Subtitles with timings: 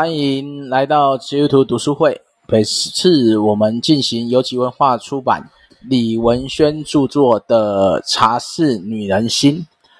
[0.00, 2.20] 欢迎来到基督徒读书会。
[2.46, 9.56] 本次我们进行游击文化出版李文轩著作的《茶室女人心》。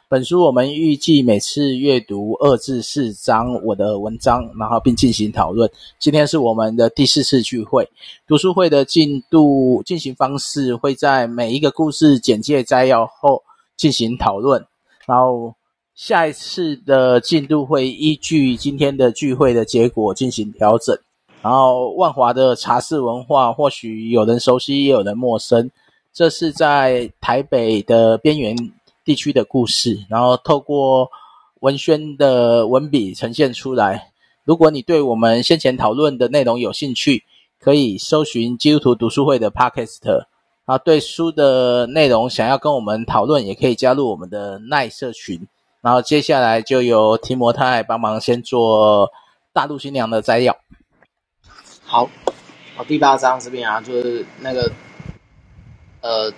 [0.09, 5.69] 本书我们预计每次阅读二至四章我的文章，然后并进行讨论。
[5.99, 7.91] 今天是我们的第四次聚会。
[8.25, 13.43] 读书会的进度进行方式会在每一个故事简介摘要后
[13.77, 14.65] 进行讨论，
[15.07, 15.58] 然后。
[15.99, 20.97] 下一次的进度会依据今天的聚会的结果进行调整。
[21.43, 25.69] 然后，万华的茶室文化或许有人熟悉，也有人陌生。
[26.13, 28.57] 这是在台北的边缘
[29.05, 31.11] 地区的故事，然后透过
[31.63, 34.13] 文轩的文笔呈现出来。
[34.45, 37.25] 如果你对我们先前讨论的内容有兴趣，
[37.59, 40.27] 可以搜寻基督徒读书会的 Podcast。
[40.65, 45.49] 啊，对书的内容想要跟我们讨论，也可以加入我们的耐社群。
[45.81, 49.13] 然后接下来就由提摩太帮忙先做
[49.53, 50.57] 大陆新娘的摘要。
[51.85, 52.11] 好，
[52.77, 54.71] 好，第八章这边啊，就是那个
[56.01, 56.33] 呃，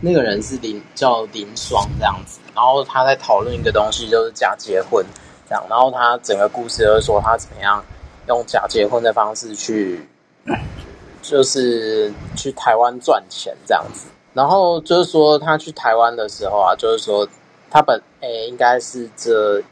[0.00, 5.04] 那个人是林叫林双这样子，然后他在讨论一个东西，就是假结婚
[5.48, 7.84] 这样，然后他整个故事就是说他怎么样
[8.28, 10.08] 用假结婚的方式去，
[11.20, 17.28] 就是去台湾赚钱这样子，然后就是说他去台湾的时候啊，就是说。
[17.72, 19.62] 他本诶、应该是这，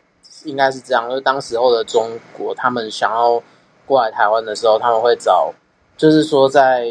[0.45, 1.07] 应该是这样。
[1.07, 3.41] 就是当时候的中国，他们想要
[3.85, 5.53] 过来台湾的时候，他们会找，
[5.99, 6.91] 就是说在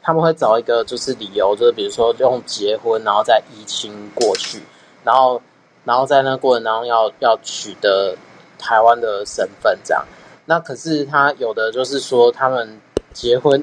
[0.00, 4.62] 他们会找一个就是理由，就是比如说用结婚，然后再移亲过去，
[5.02, 5.42] 然后
[5.84, 8.14] 然后在那过程当中要要取得
[8.56, 10.04] 台湾的身份，这样。
[10.46, 12.80] 那可是他有的就是说，他们
[13.12, 13.60] 结婚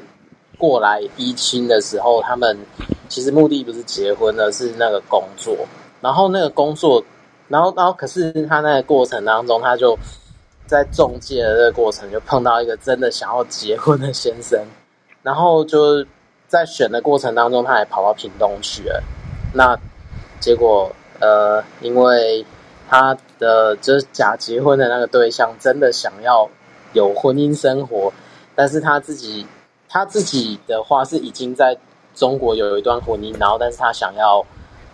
[0.58, 2.58] 过来移亲的时候，他们
[3.08, 5.56] 其实目的不是结婚，而是那个工作。
[6.02, 7.03] 然后那个工作，
[7.47, 9.95] 然后然后可是他那个过程当中，他就
[10.66, 14.59] 在中介的这个过程就碰到一个真的想要结婚的先生，
[15.22, 16.03] 然后就
[16.47, 19.03] 在选的过程当中，他还跑到屏东去了。
[19.53, 19.77] 那
[20.39, 22.44] 结果呃，因为
[22.89, 26.50] 他的就是假结婚的那个对象真的想要
[26.94, 28.12] 有婚姻生活，
[28.56, 29.45] 但是他自己
[29.88, 31.78] 他自己的话是已经在
[32.16, 34.44] 中国有一段婚姻，然后但是他想要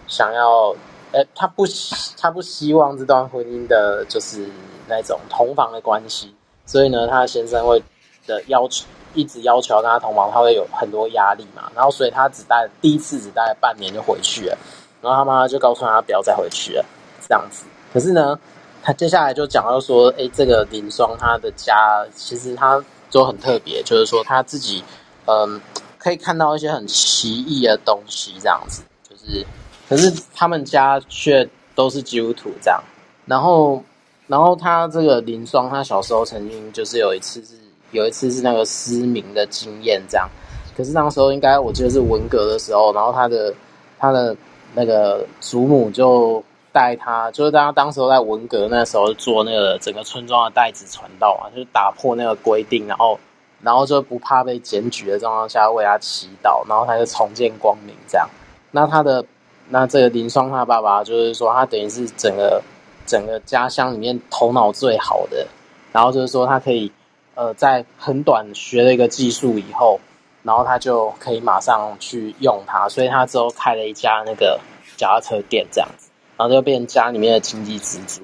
[0.05, 0.75] 想要。
[1.13, 4.45] 呃，他不希他不希望这段婚姻的就是
[4.89, 6.35] 那种同房的关系，
[6.65, 7.81] 所以呢，他的先生会
[8.25, 11.71] 的要求一直要求跟他同房，他会有很多压力嘛。
[11.73, 14.57] 然后，所以他只待第一次只待了半年就回去了，
[15.01, 16.85] 然后他妈妈就告诉他不要再回去了，
[17.25, 17.65] 这样子。
[17.93, 18.37] 可是呢，
[18.83, 24.83] 他接下来就讲到说，哎，这个林双他的家其实他就很特别，就是说他自己
[25.25, 25.61] 嗯
[25.97, 29.45] 可以看到一些很奇异的东西，这样子就是。
[29.89, 32.83] 可是他们家却都是基督徒这样，
[33.25, 33.81] 然后，
[34.27, 37.53] 然后他这个林双，他小时候曾经就是有一次是
[37.91, 40.29] 有一次是那个失明的经验这样，
[40.75, 43.53] 可是那时候应该我记得是文革的时候，然后他的
[43.97, 44.35] 他的
[44.75, 46.43] 那个祖母就
[46.73, 53.17] 带他，就是他当时候在文革那时候做那个整个村庄的代子传道嘛，就是打破那个规定，然后
[53.61, 58.27] 然后就不怕被检举的状况下为他祈祷，然后他就重见光明这样，
[58.71, 59.23] 那他的。
[59.69, 62.63] 那这个林双他爸爸就是说，他等于是整个
[63.05, 65.45] 整个家乡里面头脑最好的，
[65.91, 66.91] 然后就是说他可以
[67.35, 69.99] 呃在很短学了一个技术以后，
[70.43, 74.59] 然后他就可以马上去用它，所以他之后开了一家那个
[74.95, 78.21] 脚踏车店这样子，然后就变成家里面的经济支柱。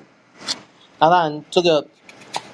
[0.99, 1.85] 那当然，这个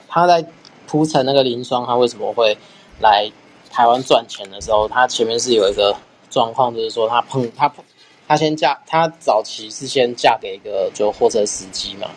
[0.08, 0.44] 他在
[0.88, 2.58] 铺陈那个林双他为什么会
[3.00, 3.32] 来
[3.70, 5.96] 台湾赚钱的时候，他前面是有一个
[6.32, 7.86] 状况，就是说他碰他碰。
[8.30, 12.08] 她先嫁，她早期是先嫁给一个就货车司机嘛，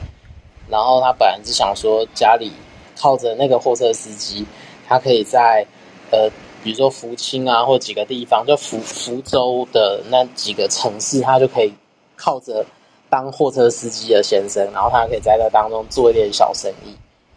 [0.68, 2.52] 然后她本来是想说家里
[2.98, 4.44] 靠着那个货车司机，
[4.86, 5.66] 她可以在
[6.10, 6.28] 呃，
[6.62, 11.72] 比如说福清啊或几个地方，就福福州的那几个城市，她就可以
[12.14, 12.62] 靠着
[13.08, 16.94] 当货车司机的先生，然后她可以在那当中做一点小生意。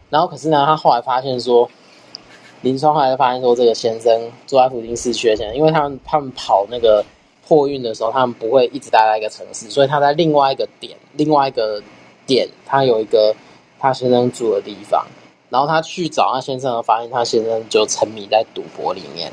[0.09, 1.69] 然后可是呢，她后来发现说，
[2.59, 7.05] 林双后来发现说，这个先生住在福清市区的先生，因为他们他们跑那个。
[7.47, 11.79] 货运的时候，他们不会一直待在一个城市，所以他在另外一个点，另外一个
[12.25, 13.35] 点，他有一个
[13.79, 15.05] 他先生住的地方，
[15.49, 19.31] 然后他去找他先生，发现他先生就沉迷在赌博里面，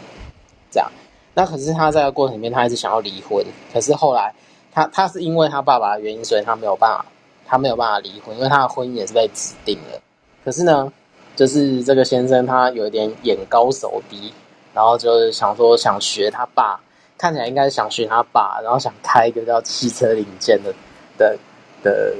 [0.70, 0.90] 这样。
[1.32, 3.42] 那可是他在过程里面，他一直想要离婚，
[3.72, 4.34] 可是后来
[4.70, 7.06] 他他是因为他爸爸的原因，所以他没有办法，
[7.46, 9.98] 他没有办法离婚，因为他的婚姻也是被指定的。
[10.44, 10.92] 可是呢，
[11.34, 14.30] 就是这个先生他有一点眼高手低，
[14.74, 16.78] 然后就是想说想学他爸。
[17.22, 20.74] 看起来应该是想寻他爸，然后想开一个叫汽车零件的
[21.16, 21.38] 的
[21.80, 22.12] 的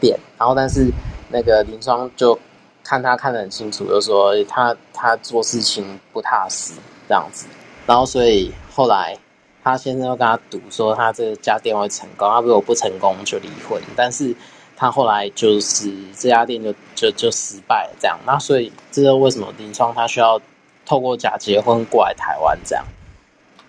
[0.00, 0.88] 店，然后但是
[1.28, 2.38] 那个林双就
[2.84, 6.72] 看他看得很清楚，就说他他做事情不踏实
[7.08, 7.48] 这样子，
[7.84, 9.18] 然后所以后来
[9.64, 14.32] 他先生又跟他赌说他这家店会成功，他如果不成功就离婚，但是
[14.76, 20.40] 他后来就是这家店就就就失败了这样，那所以这是为什么林双他需要
[20.86, 22.84] 透过假结婚过来台湾这样，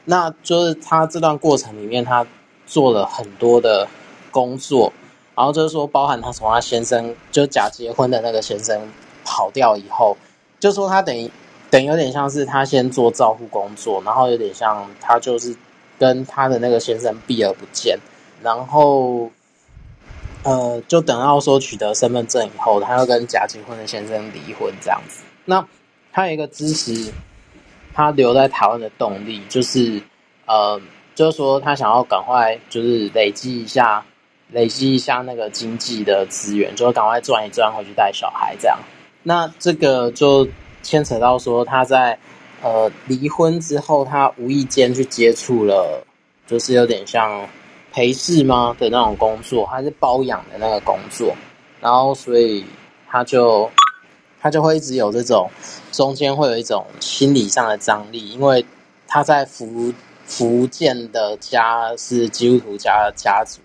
[0.05, 2.25] 那就是他这段过程里面他
[2.65, 3.87] 做了很多的
[4.31, 4.93] 工作，
[5.35, 8.81] 然后就是说包含他从他先生就假结婚的那个先生。
[9.27, 10.15] 跑掉以后，
[10.59, 11.31] 就说他等于
[11.71, 15.57] 等于有点像是他先做照护工作，然后有点像他就是
[15.97, 17.97] 跟他的那个先生避而不见，
[18.43, 19.31] 然后
[20.43, 25.23] 呃，就等到说取得身份证以后，他要跟假结婚的先生离婚这样子。
[25.45, 25.67] 那
[26.13, 27.11] 他有一个支持
[27.95, 30.01] 他留在台湾的动力，就是
[30.45, 30.79] 呃，
[31.15, 34.05] 就是说他想要赶快就是累积一下
[34.51, 38.77] 累积一下那个经济的资源，就赶快赚一赚回去带小孩这样。
[39.23, 40.47] 那这个就
[40.83, 42.19] 牵扯到说，他在
[42.61, 46.05] 呃离婚之后，他无意间去接触了，
[46.45, 47.47] 就是有点像
[47.91, 51.33] 陪侍吗的那种工作，还是包养的那个工作，
[51.81, 52.65] 然后所以
[53.07, 53.71] 他就
[54.45, 55.49] 他就会一直有这种
[55.91, 58.63] 中间会有一种心理上的张力，因为
[59.07, 59.91] 他在福
[60.27, 63.59] 福建的家是基督徒家的家族，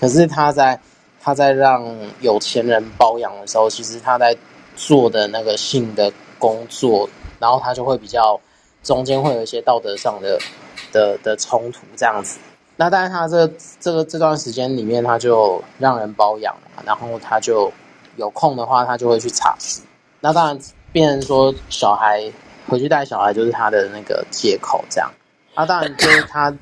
[0.00, 0.80] 可是他在
[1.20, 1.84] 他在让
[2.22, 4.34] 有钱人包养的时候，其实他在。
[4.78, 7.08] 做的那个性的工作，
[7.38, 8.38] 然后他就会比较
[8.82, 10.38] 中间会有一些道德上的
[10.92, 12.38] 的的冲突这样子。
[12.76, 17.72] 那但是他这这个这段时间里面，他就让人包养嘛，然后他就
[18.16, 19.80] 有空的话，他就会去茶室。
[20.26, 20.58] 那当然，
[20.90, 22.32] 变成说小孩
[22.66, 25.08] 回去带小孩就是他的那个借口这样。
[25.54, 26.52] 那当然就是他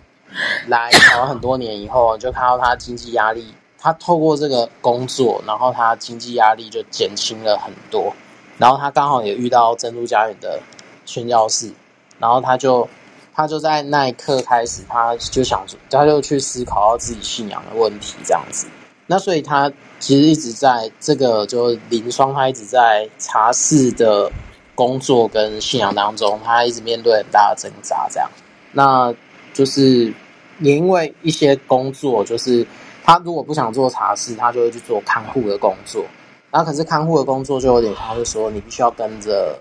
[0.67, 3.55] 来台湾很多年以后，就看到他经济压力。
[3.79, 8.15] 他透过这个工作，然后他经济压力就减轻了很多。
[8.59, 10.61] 然后他刚好也遇到珍珠家园的
[11.07, 11.73] 宣教士，
[12.19, 12.87] 然后他就
[13.35, 18.67] 他就在那一刻开始，他就想，他就去思考到自己信仰的问题，这样子。
[19.07, 19.73] 那所以他
[20.05, 24.31] 其实一直在这个就林双，他一直在茶室的
[24.75, 28.29] 工作跟信仰当中，他一直面对很大的挣扎，这样。
[28.73, 29.15] 那
[29.55, 30.13] 就是
[30.61, 32.67] 也因为一些工作，就是。
[33.07, 36.03] 他如果不想做茶室，他就会去做看护的工作。
[36.51, 39.59] 然后，可是看护的工作就有点，他会说你必须要跟着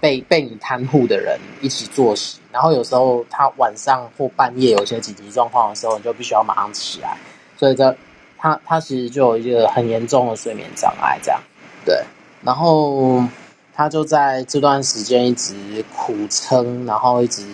[0.00, 2.40] 被被你看护的人一起作息。
[2.50, 7.18] 然后有时候他晚上或半夜有些紧急状况的时候，你就必须要马上起来。
[7.58, 7.94] 所以这
[8.38, 11.40] 他他其实就有一个很严重的睡眠障碍，这样
[11.84, 12.02] 对。
[12.42, 13.24] 然后
[13.74, 17.44] 他就在这段时间一直苦撑，然后一直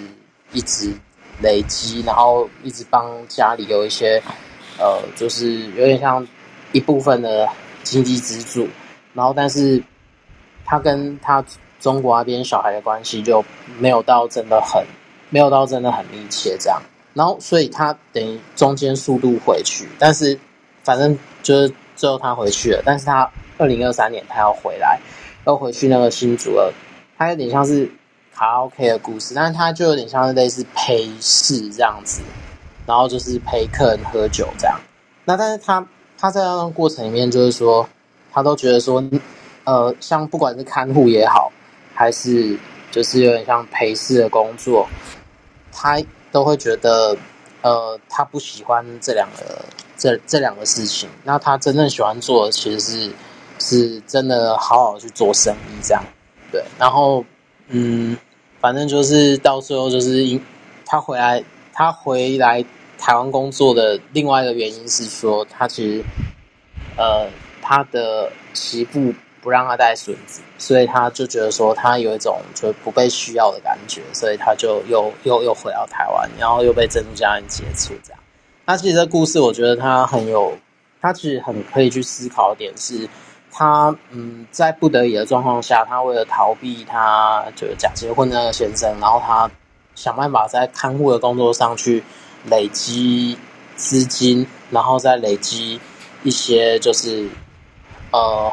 [0.52, 0.93] 一直
[1.40, 4.23] 累积，然后一直帮家里有一些。
[4.79, 6.26] 呃，就是有点像
[6.73, 7.46] 一部分的
[7.82, 8.67] 经济支柱，
[9.12, 9.81] 然后但是
[10.64, 11.44] 他跟他
[11.78, 13.44] 中国那边小孩的关系就
[13.78, 14.82] 没有到真的很
[15.28, 16.82] 没有到真的很密切这样，
[17.12, 20.40] 然后所以他等于中间速度回去，但是
[20.82, 25.00] 反正就是最后他回去了，但是他二零二三年他要回来，
[25.46, 26.73] 要回去那个新竹了，
[27.17, 27.90] 他有点像是
[28.34, 32.20] 卡拉 OK 的故事，但是他就有点像是类似陪侍这样子。
[32.84, 34.76] 然后就是陪客人喝酒这样，
[35.25, 35.87] 那但是他
[36.19, 37.88] 他在那个过程里面，就是说
[38.32, 39.00] 他都觉得说，
[39.62, 41.52] 呃，像不管是看护也好，
[41.94, 42.58] 还是
[42.90, 44.88] 就是有点像陪侍的工作，
[45.71, 46.02] 他
[46.33, 47.16] 都会觉得，
[47.61, 49.64] 呃，他不喜欢这两个
[50.02, 51.09] 这这两个事情。
[51.23, 53.12] 那他真正喜欢做的，其实是
[53.61, 56.02] 是真的好好去做生意这样，
[56.50, 56.64] 对。
[56.78, 57.25] 然后
[57.68, 58.16] 嗯，
[58.61, 60.44] 反正就是到最后就是因
[60.85, 61.42] 他回来。
[61.75, 62.62] 他回来
[62.99, 66.04] 台湾工作的另外一个原因是说，他其实，
[66.99, 67.26] 呃，
[67.62, 78.22] 他的媳妇不让他带孙子，所以他就觉得说他有一种就不被需要的感觉，所以他就又又又回到台湾，然后又被珍珠家人接触这样。
[78.64, 80.57] 那其实这故事我觉得他很有，
[81.00, 83.09] 他其实很可以去思考的点是，
[83.50, 89.50] 他嗯在不得已的状况下，他为了逃避他就是假结婚的那个先生，然后他。
[89.95, 92.02] 想办法在看护的工作上去
[92.47, 93.37] 累积
[93.76, 95.78] 资金，然后再累积
[96.23, 97.28] 一些就是
[98.11, 98.50] 呃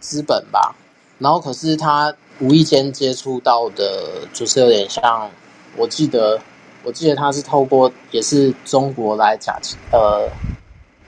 [0.00, 0.74] 资本吧。
[1.18, 5.30] 然后可是他无意间接触到的，就是有点像，
[5.76, 6.40] 我记得
[6.84, 9.58] 我记得他是透过也是中国来假
[9.90, 10.28] 呃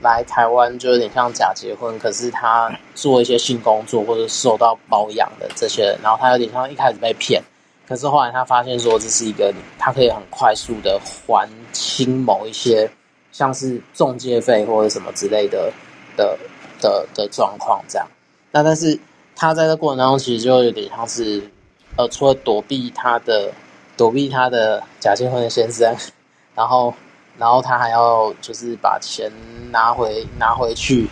[0.01, 1.97] 来台湾，就有点像假结婚。
[1.99, 7.41] 可是他做一些性工作或者受到包养的这些人，然后他有点像一开始被骗。
[7.87, 12.89] 可是后来他发现说，这是一个他可以很快速的还清某一些
[13.31, 15.71] 像是中介费或者什么之类的
[16.17, 16.37] 的
[16.81, 18.07] 的的状况这样。
[18.51, 18.97] 那但是
[19.35, 21.47] 他在这过程当中，其实就有点像是，
[21.95, 23.51] 呃，除了躲避他的
[23.97, 25.95] 躲避他的假结婚的先生，
[26.55, 26.93] 然后
[27.37, 29.31] 然后他还要就是把钱
[29.71, 31.07] 拿回拿回去，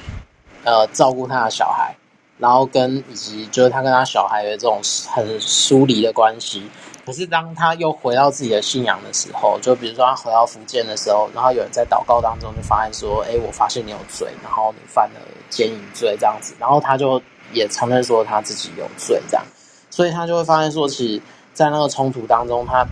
[0.64, 1.96] 呃，照顾他的小孩，
[2.38, 6.70] 然后跟以及就是他跟他小孩的这种很疏离的关系。
[7.06, 16.16] 可是当他又回到自己的信仰的时候，就比如说他回到福建的时候，然后有人在祷告当中就发现说：“哎，我发现你有罪，然后你犯了奸淫罪。
[16.18, 17.22] 这样子。”然后他就
[17.52, 19.22] 也承认说他自己有罪。
[19.30, 19.46] 这样，
[19.90, 21.22] 所以他就会发现说，其实，
[21.54, 22.86] 在那个冲突当中，他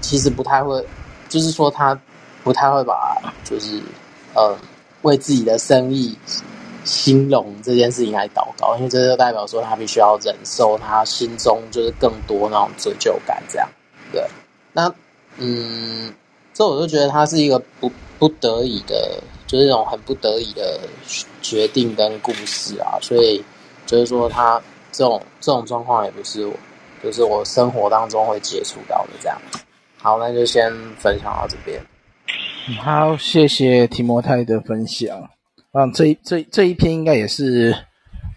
[0.00, 0.84] 其实不太会，
[1.28, 1.98] 就是说他
[2.42, 3.80] 不太会把就是
[4.34, 4.56] 呃
[5.02, 6.16] 为自己的生意。
[6.84, 13.68] 兴隆这件事情来祷告，因为这就代表说他必须要忍受他心中就是更多那种罪疚感，这样
[14.12, 14.24] 对。
[14.72, 14.88] 那
[15.36, 16.14] 嗯，
[16.54, 20.78] 这我就觉得他是一个不不得已的，就是那种很不得已的
[21.42, 22.94] 决定跟故事啊。
[23.02, 23.44] 所以
[23.84, 26.54] 就是说他这种这种状况也不是我，
[27.02, 29.38] 就是我生活当中会接触到的这样。
[29.98, 31.80] 好，那就先分享到这边。
[32.80, 35.28] 好，谢谢提摩太的分享。
[35.72, 37.76] 嗯，这这这一篇应该也是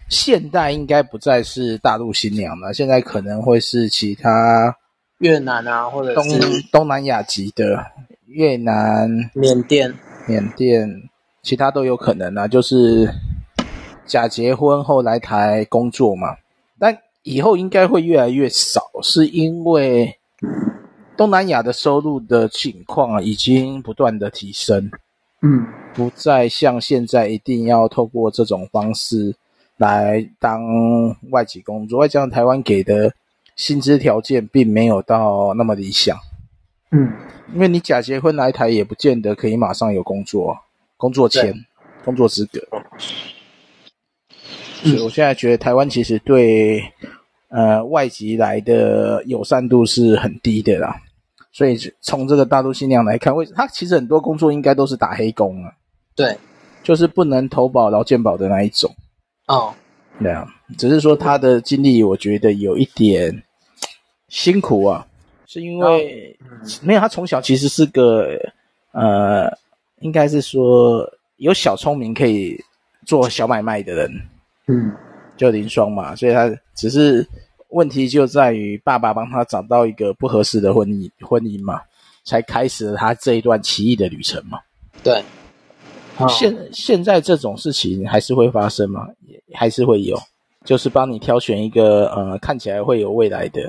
[0.09, 4.75] 现代，应该不再是大陆新娘了，现在可能会是其他
[5.19, 7.85] 越南啊，或者是东东南亚籍的
[8.27, 9.93] 越南、缅甸、
[10.27, 10.89] 缅甸，
[11.41, 12.47] 其他都有可能啊。
[12.47, 13.09] 就是
[14.05, 16.48] 假结婚后来台工作嘛，但
[17.23, 20.17] 以后应该会越来越少，是因为
[21.17, 24.89] 东南亚的收入的情况已经不断的提升。
[25.41, 29.35] 嗯，不再像现在一定要透过这种方式
[29.77, 30.61] 来当
[31.29, 33.13] 外籍工作，外加上台湾给的
[33.55, 36.17] 薪资条件并没有到那么理想。
[36.91, 37.13] 嗯，
[37.53, 40.57] 因为你假结婚来台也不见得可以马上有工作、
[40.97, 41.53] 工作签、
[42.03, 42.59] 工作资格。
[44.83, 46.81] 所以我现在觉得台湾其实对
[47.49, 50.95] 呃外籍来的友善度是很低的啦。
[51.51, 55.73] 所以从这个大陆新娘来看，为他其实很多工作应该都是打黑工啊，
[56.15, 56.37] 对，
[56.83, 58.95] 就是不能投保劳健保的那一种。
[59.47, 59.73] 哦，
[60.19, 63.43] 对啊，只是说他的经历，我觉得有一点
[64.27, 65.07] 辛苦啊，
[65.47, 66.45] 是因为、哦。
[66.61, 68.37] 嗯、没有他从小其实是个
[68.91, 69.51] 呃，
[70.01, 71.03] 应该是说
[71.37, 72.63] 有小聪明可以
[73.05, 74.11] 做小买卖的人，
[74.69, 74.93] 嗯，
[75.35, 77.27] 就林双嘛，所以他只是。
[77.71, 81.79] 问题就在于爸爸帮他找到一个不合适的婚姻婚姻嘛，
[82.25, 84.57] 才开始了他这一段奇异的旅程嘛。
[85.03, 85.23] 对，
[86.27, 89.07] 现现在这种事情还是会发生吗？
[89.27, 90.17] 也还是会有，
[90.65, 93.61] 就是帮你挑选一个呃看起来会有未来的。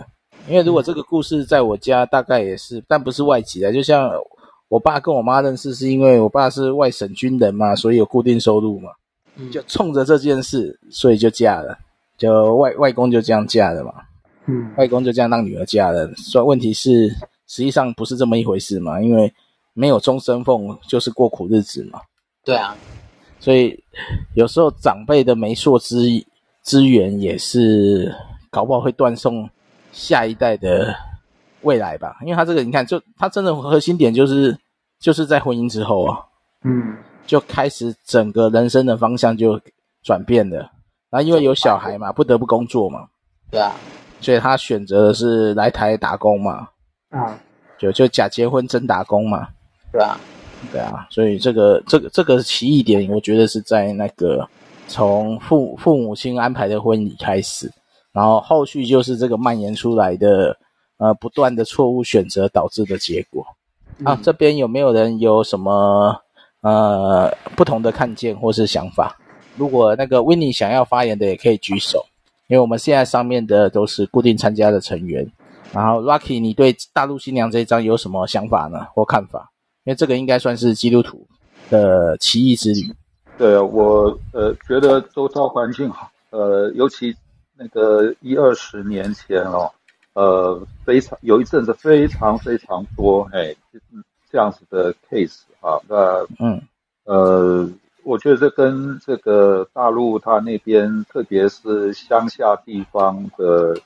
[0.49, 4.11] 因为如果这个故事在我家大概也是，但不是外籍的，就像
[4.69, 8.93] 我爸跟我妈认识是因为我爸是外省军人嘛，所以有固定收入嘛，
[9.51, 11.79] 就冲着这件事，所以就嫁了。
[12.19, 13.95] 就外外公就这样嫁了嘛，
[14.45, 16.07] 嗯，外公就这样让女儿嫁了。
[16.17, 17.09] 所以问题是，
[17.47, 19.33] 实际上不是这么一回事嘛，因为
[19.73, 21.99] 没有终身俸就是过苦日子嘛。
[22.45, 22.77] 对啊，
[23.39, 23.83] 所以
[24.35, 25.97] 有时候长辈的媒妁之
[26.63, 28.15] 资源也是
[28.51, 29.49] 搞不好会断送
[29.91, 30.95] 下一代的
[31.63, 32.19] 未来吧。
[32.21, 34.59] 因为他这个你看，就他真的核心点就是
[34.99, 36.19] 就是在婚姻之后啊，
[36.65, 36.99] 嗯，
[37.31, 39.61] 就开始整个人生的方向就
[40.03, 40.69] 转变了。
[41.11, 43.07] 然后因为有小孩嘛，不得不工作嘛，
[43.53, 43.73] 对啊，
[44.21, 46.69] 所以他选择的是来台打工嘛，
[47.11, 47.39] 啊，
[47.79, 49.47] 就就假结婚真打工嘛，
[49.93, 50.19] 对啊，
[50.73, 54.45] 对啊，所以这个这个这个奇异点，我觉得是在那个
[54.89, 57.71] 从父父母亲安排的婚礼开始，
[58.13, 60.57] 然后后续就是这个蔓延出来的
[60.99, 63.47] 呃不断的错误选择导致的结果。
[63.99, 66.21] 嗯、啊，这边有没有人有什么
[66.63, 69.17] 呃不同的看见或是想法？
[69.57, 72.07] 如果那个 Winnie 想要发言的，也可以举手，
[72.47, 75.31] 因为我们现在上面的都是固定参加的成员。
[75.73, 78.87] 然后 Rocky，你对大陆新娘这一章有什么想法呢？
[78.93, 79.51] 或看法？
[79.85, 81.27] 因为这个应该算是基督徒
[81.71, 82.93] 的奇异之旅。
[83.39, 87.15] 对，我呃觉得周遭环境好，呃，尤其
[87.57, 89.71] 那个一二十年前哦，
[90.15, 93.55] 呃，非常有一阵子非常非常多哎，
[94.31, 96.61] 这样子的 case 啊，那嗯
[97.05, 97.71] 呃。
[98.03, 103.79] 我觉得这跟这个大陆它那边，特别是乡下地方的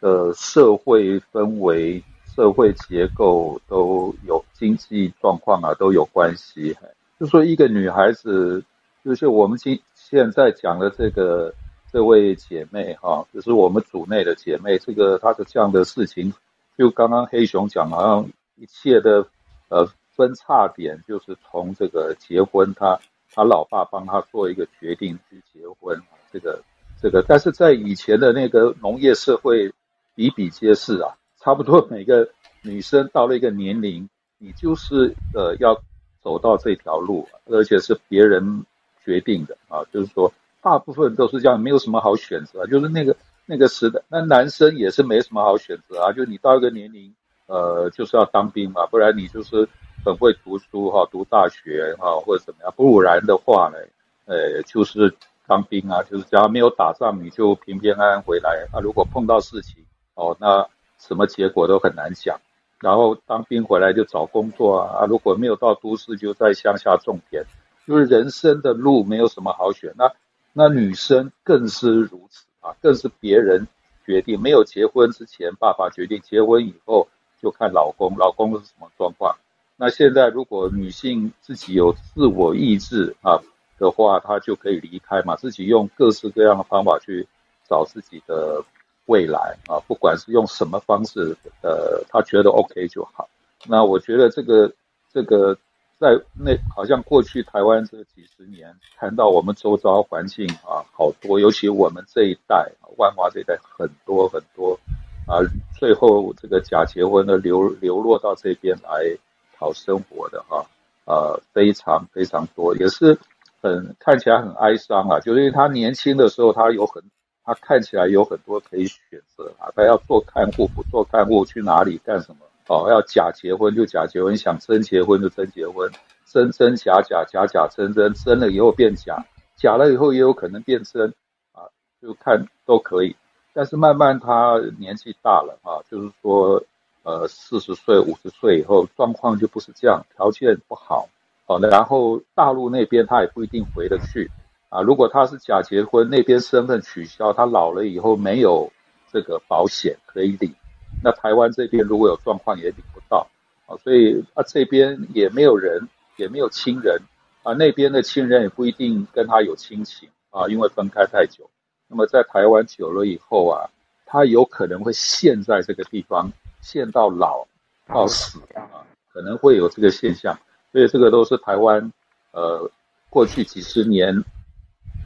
[0.00, 6.76] 的社会氛围、社会结构都有经济状况啊，都有关系。
[7.18, 8.62] 就说一个女孩子，
[9.04, 11.52] 就是我们今现在讲的这个
[11.92, 16.32] 这位姐妹哈，就是我们组内的姐妹，这个她的这样的事情，
[16.78, 19.26] 就刚刚黑熊讲，好像一切的
[19.70, 19.88] 呃
[20.20, 23.00] 分叉点就是从这个结婚他。
[23.32, 25.96] 他老爸帮他做一个决定去结婚，
[26.32, 26.60] 这个
[27.00, 29.72] 这个，但是在以前的那个农业社会，
[30.16, 32.28] 比比皆是啊，差不多每个
[32.60, 34.08] 女生到了一个年龄，
[34.38, 35.80] 你就是呃要
[36.20, 38.66] 走到这条路，而且是别人
[39.04, 43.14] 决定的啊，就是说大部分都是这样，没有什么好选择，就是那个
[43.46, 47.14] 那个时代，那男生也是没什么好选择啊，就你到一个年龄，
[47.46, 49.68] 呃，就是要当兵嘛，不然你就是
[50.04, 53.78] 很会读书哈，读大学哈或者怎么样，不然的话呢，
[54.26, 55.16] 呃，就是。
[55.46, 58.78] 当兵啊，就是只要没有打仗，你就平平安安回来啊。
[58.78, 60.64] 如果碰到事情，哦，那
[60.96, 62.40] 什么结果都很难讲。
[62.78, 67.44] 然后当兵回来就找工作啊，啊，如果没有到都市，就在乡下种田。
[67.84, 69.92] 就是人生的路没有什么好选。
[69.96, 70.12] 那
[70.52, 73.66] 那女生更是如此啊，更是别人
[74.06, 74.40] 决定。
[74.40, 77.08] 没有结婚之前，爸爸决定；结婚以后，
[77.42, 79.36] 就看老公，老公是什么状况。
[79.80, 83.40] 那现在如果女性自己有自我意志啊。
[83.80, 87.26] 的话，她就可以离开嘛，自己用各式各样的方法去
[87.66, 88.62] 找自己的
[89.06, 93.26] 未来啊，不管是用什么方式，呃，她觉得 OK 就好。
[93.66, 94.70] 那我觉得这个
[95.10, 95.56] 这个
[95.98, 104.78] 在那好像过去台湾这几十年，看到我们周遭环境啊好多，尤其我们这一代，万华这一代很多很多
[105.26, 105.40] 啊，
[105.78, 109.16] 最后这个假结婚的流流落到这边来
[109.60, 110.66] 讨生活的哈，
[111.04, 113.18] 呃，非常非常多，也是。
[113.62, 117.02] 很看起来很哀伤啊，就是因为他年轻的时候，他有很，
[117.44, 119.68] 他看起来有很多可以选择啊。
[119.76, 122.46] 他要做看护，不做看护去哪里干什么？
[122.68, 125.90] 哦，要假结婚就假结婚，想真结婚就真结婚，
[126.24, 129.26] 真真假假，假假真真，真了以后变假，
[129.56, 131.12] 假了以后也有可能变真
[131.52, 131.68] 啊，
[132.00, 133.14] 就看都可以。
[133.52, 136.64] 但是慢慢他年纪大了啊，就是说，
[137.02, 141.08] 呃，四十岁、五十岁以后，状况就不是这样，条件不好。
[141.46, 144.30] 好的，然后大陆那边他也不一定回得去
[144.68, 144.82] 啊。
[144.82, 148.70] 如果他是假结婚，那边身份取消，他老了以后没有
[149.10, 150.54] 这个保险可以领。
[151.02, 153.26] 那台湾这边如果有状况也领不到
[153.66, 157.00] 啊，所以啊这边也没有人，也没有亲人
[157.42, 161.48] 啊，那边的亲人也不一定跟他有亲情啊，因为分开太久。
[161.88, 163.66] 那么在台湾久了以后啊，
[164.06, 166.30] 他有可能会陷在这个地方，
[166.60, 167.46] 陷到老
[167.86, 170.38] 到死啊，可能会有这个现象。
[170.72, 171.92] 所以这个都是台湾，
[172.32, 172.70] 呃，
[173.08, 174.24] 过去几十年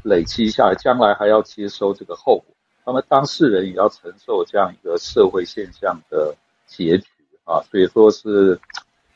[0.03, 2.45] 累积下来，将来还要接收这个后果。
[2.85, 6.37] 那么当事人也要承受这样一个社会现象的
[6.67, 7.07] 结局
[7.45, 7.63] 啊。
[7.71, 8.61] 所以说是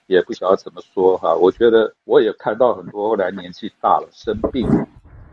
[0.06, 1.34] 也不晓得怎么说哈。
[1.34, 4.66] 我觉得我也看到很多后来年纪大了生病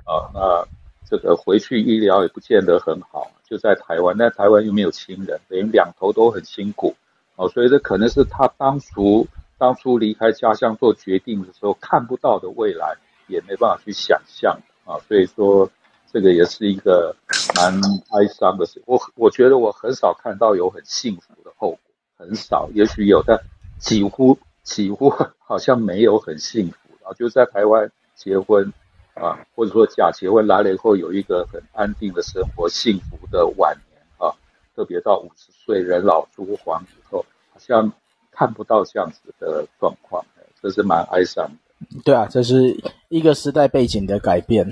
[0.03, 0.67] 啊，那
[1.09, 6.95] 这个回去医疗也不见得很好，就在台湾，但台湾又没有亲人，等于两头都很辛苦
[7.35, 7.47] 啊。
[7.49, 9.27] 所以这可能是他当初。
[9.57, 12.93] 当初离开家乡做决定的时候，看不到的未来
[13.27, 15.71] 也没办法去想象啊，所以说
[16.11, 17.15] 这个也是一个
[17.55, 17.73] 蛮
[18.11, 18.81] 哀伤的事。
[18.85, 21.79] 我我觉得我很少看到有很幸福的后果，
[22.17, 23.39] 很少，也许有，但
[23.79, 27.13] 几乎几乎好像没有很幸福啊。
[27.13, 28.73] 就在台湾结婚
[29.15, 34.29] 啊，或者说假结婚来了以后有一个很安定的生活，幸福的晚年啊，
[34.75, 37.91] 特别到五十岁人老珠黄以后，好像。
[38.37, 40.21] 看不到这样子的状况，
[40.61, 42.01] 这是蛮哀伤的。
[42.03, 44.69] 对啊，这是一个时代背景的改变。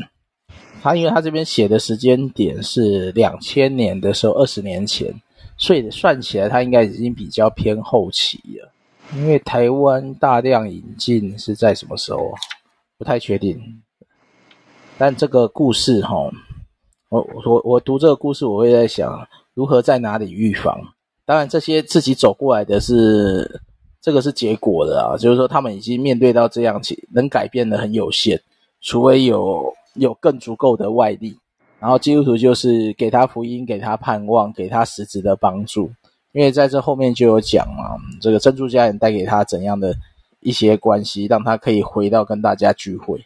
[0.82, 5.13] 他因为他这边写的时间点是两千年的时候，二十年前，
[5.56, 8.69] 所以算起来他应该已经比较偏后期了。
[9.15, 12.34] 因为台湾大量引进是在什么时候？
[12.97, 13.82] 不太确定。
[14.97, 16.29] 但这个故事哈，
[17.10, 20.79] 我我我读这个故事，我会在想如何在哪里预防。
[21.25, 23.62] 当然，这些自己走过来的是
[24.01, 26.82] 这个是结果的啊，就是说他们已经面对到这样，
[27.13, 28.39] 能改变的很有限，
[28.82, 31.38] 除非有有更足够的外力。
[31.79, 35.91] 然后基督徒就是给他福音，给他盼望，给他实质的帮助。
[36.32, 39.95] 因为在这后面就有讲啊，这个珍珠家人带给他怎样的
[40.39, 43.25] 一些关系，让他可以回到跟大家聚会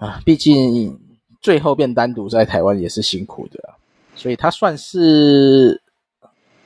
[0.00, 0.20] 啊。
[0.24, 0.98] 毕竟
[1.40, 3.78] 最后变单独在台湾也是辛苦的啊，
[4.16, 5.80] 所以他算是。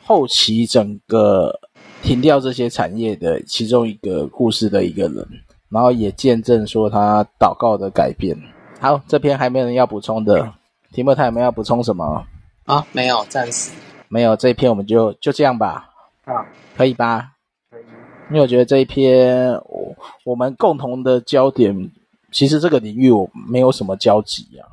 [0.07, 1.59] 后期整个
[2.03, 5.27] 停掉这些产业的其中一个故事的一个人，
[5.70, 8.37] 然后也见证说他祷告的改变。
[8.79, 10.53] 好，这篇还没有人要补充的，
[10.92, 12.23] 提莫泰有没有要补充什么？
[12.66, 13.73] 啊，没有，暂时
[14.09, 14.37] 没有。
[14.37, 15.88] 这一篇我们就就这样吧。
[16.27, 16.44] 啊，
[16.77, 17.31] 可以吧？
[17.70, 17.85] 可以。
[18.29, 21.90] 因为我觉得这一篇我我们共同的焦点，
[22.35, 24.66] 其实这个领域我没有什么交集啊。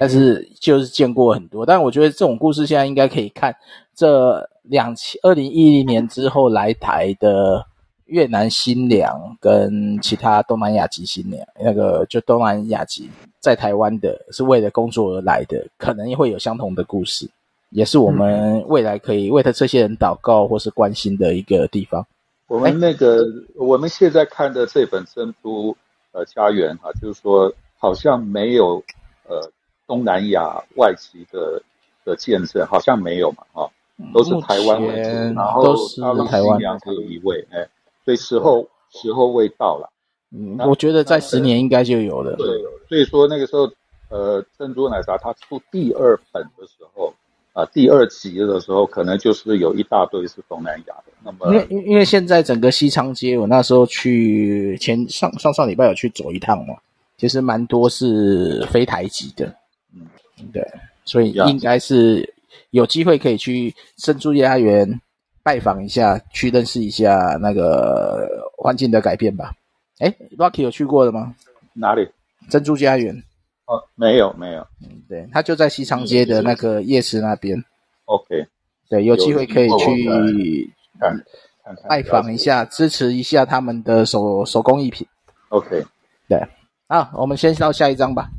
[0.00, 3.54] 但是就是见过很多，但我觉得这种故事现在应该可以看
[3.94, 7.66] 这两千二零一零年之后来台的
[8.06, 17.28] 越南新娘跟其他东南亚籍新娘，那个就东南亚籍在台湾的是为了工作而来的，可能也会有相同的故事，
[17.70, 22.06] 也是我们未来可以为他这些人祷告或是关心的一个地方。
[22.46, 23.24] 我们那个
[23.56, 25.76] 我们现在看的这本《珍珠
[26.18, 28.82] 呃家园》哈，就是说好像没有
[29.28, 29.50] 呃
[29.86, 31.62] 东南亚外籍的
[32.04, 33.70] 的见证，好像没有嘛哈，
[34.12, 37.68] 都是台湾为主，然后都是台湾，新娘只有一位哎。
[38.04, 39.90] 所以时候时候未到了，
[40.32, 42.34] 嗯，我觉得在十年应该就有了。
[42.36, 42.46] 对，
[42.88, 43.70] 所以说那个时候，
[44.08, 47.12] 呃，珍珠奶茶它出第二本的时候，
[47.58, 51.12] 啊、呃，第二集的时候，可能就是有一大堆是东南亚的。
[51.24, 56.76] 那么，因为因为现在整个西昌街，我那时候去前上上上礼拜有去走一趟嘛，
[57.16, 59.52] 其实蛮多是非台籍的，
[59.92, 60.06] 嗯，
[60.52, 60.64] 对，
[61.04, 62.32] 所以应该是
[62.70, 65.00] 有机会可以去珍珠家园。
[65.40, 69.50] 拜访一下，去认识一下那个环境的改变吧。
[69.98, 71.34] 哎，Rocky 有去过的吗？
[71.72, 72.06] 哪里？
[72.50, 73.22] 珍珠家园？
[73.68, 74.66] 哦，没有，没有。
[74.80, 77.62] 嗯，对，他就在西昌街的那个夜市那边。
[78.06, 78.46] OK，
[78.88, 81.22] 对，有机会可以去看
[81.62, 85.06] 看拜访一下，支持一下他们的手手工艺品。
[85.50, 85.84] OK，
[86.26, 86.48] 对，
[86.88, 88.30] 好，我们先到下一张吧。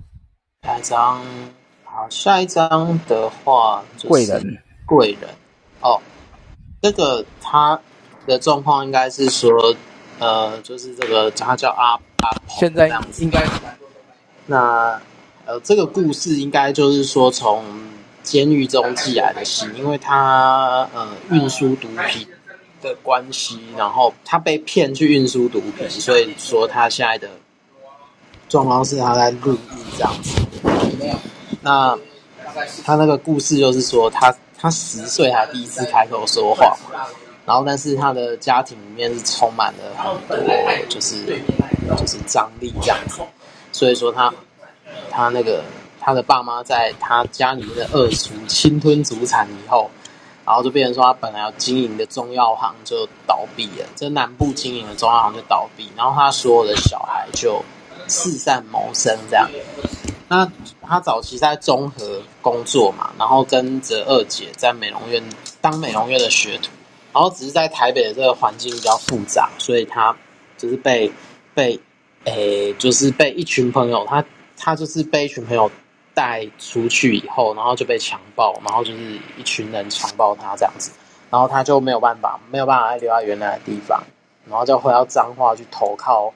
[0.63, 1.23] 下一张，
[1.83, 5.29] 好，下一张的话，贵人，贵人，
[5.81, 6.01] 哦。
[6.81, 7.79] 这个他
[8.25, 9.51] 的状况应该是说，
[10.17, 11.91] 呃，就是这个他叫阿
[12.23, 12.87] 阿，现在
[13.19, 13.45] 应该
[14.47, 14.99] 那
[15.49, 17.65] 呃，这个故事应该就是说从
[18.21, 22.27] 监狱中寄来的信，因为他呃运输毒品
[22.83, 27.27] 的关系，然后他被骗去运输毒品，所以说他现在的
[28.47, 29.57] 状况是他在入狱
[29.97, 30.39] 这样子。
[31.63, 31.97] 那
[32.85, 34.31] 他那个故事就是说他。
[34.61, 36.77] 他十岁还第一次开口说话，
[37.45, 40.45] 然后但是他的家庭里面是充满了很多
[40.89, 41.25] 就是
[41.97, 43.21] 就是张力这样子，
[43.71, 44.29] 所以说他
[45.11, 45.63] 他那个
[45.99, 49.89] 他的爸妈在他家里面的二叔侵吞祖产以后，
[50.45, 57.63] 然后就变成说他本来要经营的中药行就倒闭了，这南部经营的中药行就倒闭，然后他所有的小孩就
[58.07, 59.49] 四散谋生这样。
[60.27, 65.23] 那他早期在综合工作嘛，然后跟着二姐在美容院
[65.59, 66.69] 当美容院的学徒，
[67.11, 70.15] 然后只是在台北的这个环境比较复杂，所以他
[70.57, 71.11] 就是被
[71.53, 71.79] 被
[72.25, 74.23] 诶、就是被一群朋友，他
[74.59, 75.71] 他就是被一群朋友
[76.13, 80.91] 带出去以后，然后就被强暴，然后就是一群人强暴他这样子，
[81.31, 84.03] 然后他就没有办法，没有办法留在原来的地方，
[84.47, 86.31] 然后就回到彰化去投靠。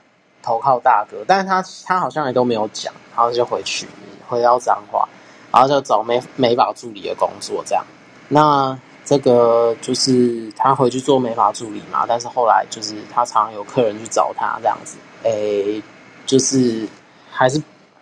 [0.46, 3.88] 投靠大哥，但是他他好像也都没有讲，然后就回去
[4.28, 5.08] 回到彰化，
[5.50, 7.82] 然后就找美美发助理的工作这样。
[8.28, 15.82] 那这个就是他回去做美发助理嘛，但是后来就是他常常有客人去找他这样子，诶，
[16.26, 16.86] 就是
[17.30, 17.58] 还是，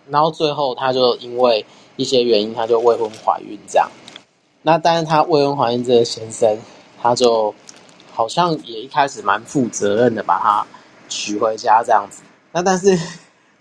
[0.09, 3.89] 然后最后他就因为一些原因，他就未婚怀孕这样。
[4.61, 6.57] 那但是他未婚怀孕这个先生，
[7.01, 7.53] 他就
[8.11, 10.65] 好像也一开始蛮负责任的把他
[11.09, 12.23] 娶回家这样子。
[12.51, 12.97] 那但是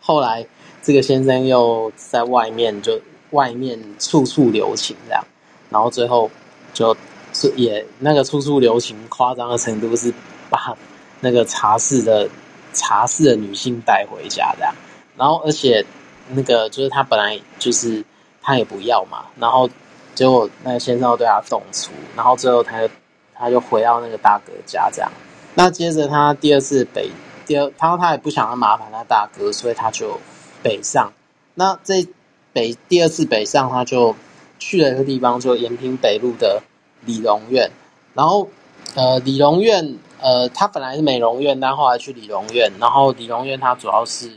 [0.01, 0.47] 后来
[0.83, 3.01] 这个先生又在外面就
[3.31, 5.25] 外面处处留情这样，
[5.71, 6.31] 然后最后
[6.75, 6.97] 就
[7.33, 10.13] 是也那个处处留情夸张的程度是
[10.51, 10.77] 把
[11.21, 12.29] 那个茶室的
[12.73, 14.75] 茶室的女性带回家这样，
[15.17, 15.85] 然后而且
[16.31, 18.05] 那个就是他本来就是
[18.41, 19.69] 他也不要嘛，然后
[20.15, 22.89] 结果那个先生对他动粗，然后最后他就
[23.35, 25.11] 他就回到那个大哥家这样，
[25.55, 27.11] 那接着他第二次北。
[27.45, 30.21] 第二，他说他也不想要麻烦他大哥，所以他就
[30.63, 31.13] 北上。
[31.55, 32.07] 那这
[32.53, 34.15] 北第二次北上，他就
[34.61, 36.63] 去了一个地方，就延平北路的
[37.05, 37.69] 李荣院。
[38.15, 38.49] 然后，
[38.95, 42.71] 呃，李荣院，呃，他本来是美容院，但后来去李荣院。
[42.79, 44.31] 然后，李荣院它主要是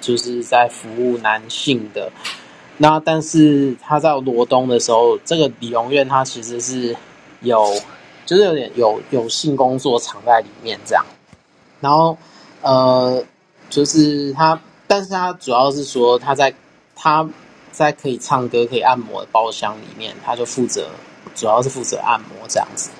[0.00, 2.10] 就是在服务男性的。
[2.78, 6.96] 那但是他在罗东的时候，这个理容院它其实是
[7.42, 7.66] 有，
[8.26, 11.04] 就是有点有有性工作藏在里面这样。
[11.80, 12.16] 然后。
[12.62, 13.24] 呃，
[13.70, 16.52] 就是他，但是他主要是说他在
[16.94, 17.26] 他
[17.72, 20.90] 在可以唱歌、可以按摩的包厢里面，他就负责，
[21.34, 22.90] 主要是负责按摩这样子。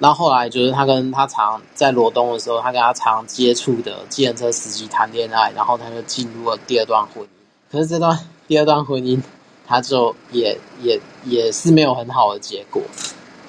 [0.00, 7.28] 然后后来就是他跟他常在罗东的时候，他跟他常接触的计程车司机谈恋爱，然后他就进入了第二段婚姻。
[7.70, 9.22] 可是这段第二段婚姻，
[9.68, 12.82] 他就也也也是没有很好的结果。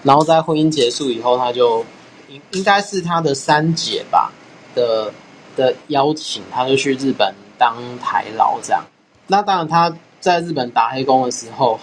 [0.03, 1.83] 然后在婚姻结束以后，他就
[2.29, 4.31] 应应该是他的三姐吧
[4.75, 5.11] 的。
[5.53, 8.81] 的邀请，他就去日本当台劳这样。
[9.27, 11.77] 那当然，他在日本打黑工的时候，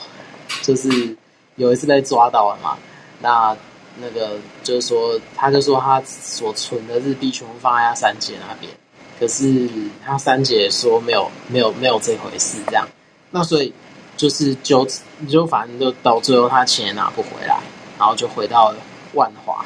[0.63, 1.15] 就是
[1.57, 2.79] 有一次被抓到了嘛。
[3.21, 3.55] 那
[4.01, 8.73] 那个就是说，他就说他所存的日币全部放在他三姐那边，
[9.19, 9.69] 可是
[10.05, 12.87] 他三姐说没有没有没有这回事这样，
[13.31, 13.73] 那所以
[14.17, 14.87] 就是就
[15.29, 17.61] 就反正就到最后他钱也拿不回来，
[17.99, 18.75] 然后就回到
[19.15, 19.65] 万华，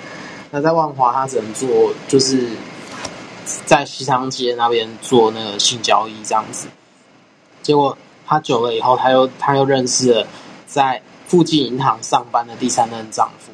[0.51, 2.49] 那在万华他只能做就是
[3.66, 6.68] 在西昌街那边做那个性交易这样子，
[7.62, 10.27] 结果他久了以后，他又他又认识了
[10.66, 13.53] 在附近银行上班的第三任丈夫。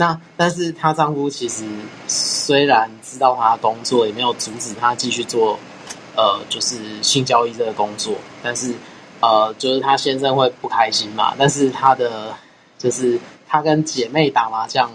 [0.00, 1.62] 那但是她丈夫其实
[2.08, 5.58] 虽然知道她的工作，也没有阻止她继续做，
[6.16, 8.14] 呃，就是性交易这个工作。
[8.42, 8.74] 但是，
[9.20, 11.34] 呃，就是她先生会不开心嘛。
[11.38, 12.34] 但是她的
[12.78, 14.90] 就是她跟姐妹打麻将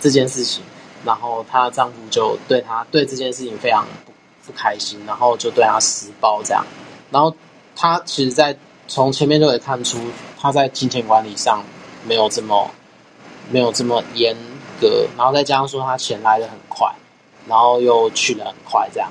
[0.00, 0.64] 这件事情，
[1.04, 4.12] 然后她丈夫就对她对这件事情非常不
[4.44, 6.66] 不开心，然后就对她施暴这样。
[7.12, 7.32] 然后
[7.76, 9.98] 她其实，在从前面就可以看出，
[10.36, 11.62] 她在金钱管理上
[12.04, 12.68] 没有这么。
[13.50, 14.36] 没有这么严
[14.80, 16.92] 格，然后再加上说他钱来的很快，
[17.46, 19.10] 然后又去的很快，这样，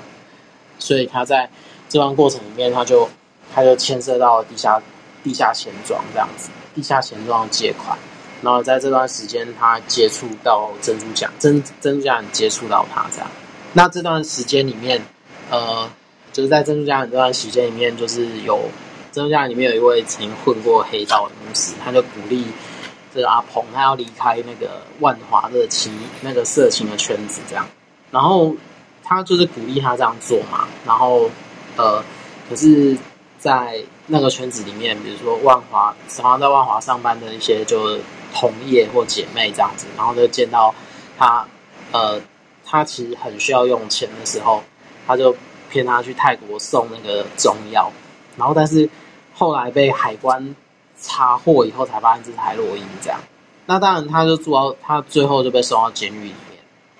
[0.78, 1.48] 所以他在
[1.88, 3.08] 这段过程里面，他就
[3.54, 4.82] 他就牵涉到地下
[5.22, 7.98] 地下钱庄这样子，地下钱庄借款，
[8.42, 13.28] 然后在这段时间他接触到珍珠蒋，珍珍珠蒋接触到他这样，
[13.72, 15.02] 那这段时间里面，
[15.50, 15.90] 呃，
[16.32, 18.60] 就是在珍珠蒋这段时间里面，就是有
[19.12, 22.46] 珍珠蒋里面有一位曾经混过黑道的牧师，他就鼓励。
[23.24, 27.66] 阿鹏他要离开那个万华的情那个色情的圈子，这样，
[28.10, 28.54] 然后
[29.02, 31.30] 他就是鼓励他这样做嘛，然后
[31.76, 32.02] 呃，
[32.48, 32.96] 可是，
[33.38, 37.98] 在那个圈子里面，比如说万华，常常在万华上班的一些就
[38.34, 40.74] 同业或姐妹这样子，然后就见到
[41.16, 41.46] 他，
[41.92, 42.20] 呃，
[42.64, 44.62] 他其实很需要用钱的时候，
[45.06, 45.34] 他就
[45.70, 47.90] 骗他去泰国送那个中药，
[48.36, 48.88] 然后但是
[49.34, 50.54] 后来被海关。
[51.00, 53.20] 查获以后才发现这是海洛因，这样，
[53.66, 56.58] 那当然他就住到他最后就被送到监狱里面，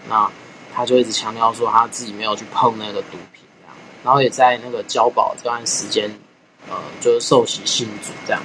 [0.09, 0.31] 那
[0.75, 6.11] 他就一直强调说他自己没有去碰那个毒品，这样，然后也在那个交保这段时间，
[6.69, 8.41] 呃，就是受洗信主这样，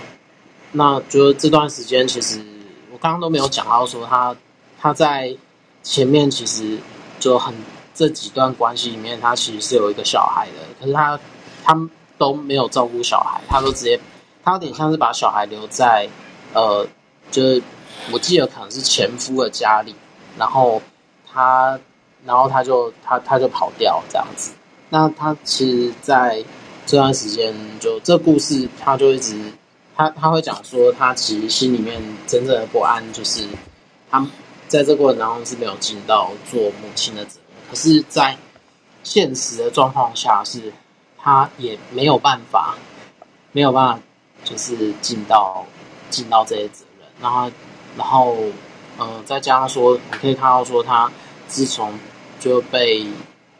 [0.72, 2.44] 那就是这段时间其实
[2.92, 4.36] 我刚刚都没有讲到说他
[4.82, 5.36] 他在
[5.84, 6.80] 前面其实
[7.20, 7.54] 就很
[7.94, 11.20] 这几段关系里面他其实是有一个小孩的，可是他
[11.63, 14.00] 他都没有照顾小孩，他都直接。
[14.43, 16.08] 他有点像是把小孩留在，
[16.53, 16.86] 呃，
[17.32, 17.63] 就是
[18.12, 19.95] 我记得可能是前夫的家里，
[20.38, 20.82] 然后
[21.32, 21.79] 他，
[22.25, 24.51] 然后他就他他就跑掉这样子。
[24.89, 26.43] 那他其实在
[26.86, 29.51] 这段时间，就这故事，他就一直
[29.95, 33.47] 他他会讲说，他其实心里面真正的不安，就是
[34.12, 34.25] 他
[34.67, 38.38] 在这过程当中是没有尽到做母亲的责任，可是，在
[39.03, 40.73] 现实的状况下，是
[41.17, 42.75] 他也没有办法，
[43.51, 43.99] 没有办法。
[44.43, 45.65] 就是尽到
[46.10, 47.51] 尽到这些责任，然后
[47.97, 48.38] 然后
[48.97, 51.12] 呃，再加上说，你可以看到说，他
[51.47, 51.97] 自从
[52.39, 53.06] 就被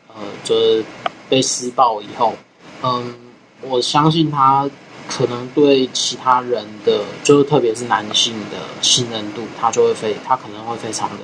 [0.08, 0.86] 呃就是
[1.30, 2.34] 被施暴以后，
[2.82, 3.16] 嗯，
[3.62, 4.70] 我相信他
[5.08, 11.24] 可能对其他人的，就是特别是男性的信任度，他就会非他可能会非常的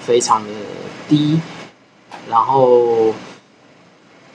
[0.00, 0.50] 非常的
[1.08, 1.40] 低，
[2.28, 3.12] 然后。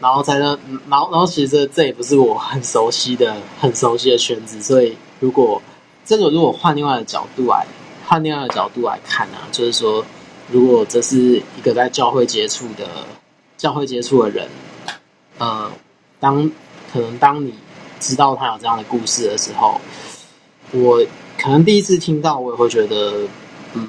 [0.01, 0.57] 然后在那，
[0.89, 5.61] 然后然后其实这这也不是我很熟悉的、很熟悉的圈子，所以如果
[6.03, 7.67] 这个如果换另外的角度来，
[8.07, 10.03] 换另外的角度来看呢、就是说，
[10.49, 13.05] 如果这是一个在教会接触的
[13.57, 14.49] 教会接触的人，
[15.37, 15.71] 呃，
[16.19, 16.51] 当
[16.91, 17.53] 可能当你
[17.99, 19.79] 知道他有这样的故事的时候，
[20.71, 20.99] 我
[21.37, 23.21] 可能第一次听到，我也会觉得，
[23.75, 23.87] 嗯，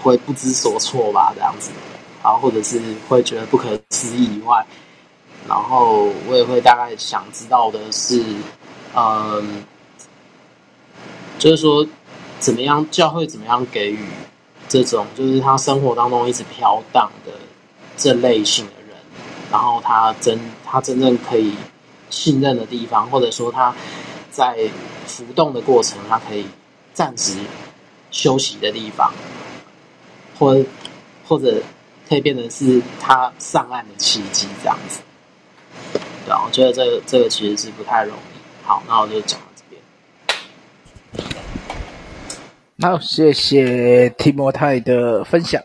[0.00, 1.70] 会不知所措吧，这样子，
[2.22, 4.64] 然后或者是会觉得不可思议以外。
[5.48, 8.24] 然后我也会大概想知道的是，
[8.94, 9.62] 嗯，
[11.38, 11.86] 就是说，
[12.40, 13.98] 怎么样教会怎么样给予
[14.68, 17.32] 这种就是他生活当中一直飘荡的
[17.96, 18.96] 这类型的人，
[19.50, 21.54] 然后他真他真正可以
[22.08, 23.74] 信任的地方，或者说他
[24.30, 24.56] 在
[25.06, 26.46] 浮动的过程，他可以
[26.94, 27.36] 暂时
[28.10, 29.12] 休息的地方，
[30.38, 30.56] 或
[31.28, 31.62] 或者
[32.08, 35.00] 可以变成是他上岸的契机，这样子。
[36.24, 38.20] 对，我觉得这个这个其实是不太容易。
[38.62, 39.80] 好，那我就讲到这边。
[42.80, 45.62] 好，谢谢提摩太的分享。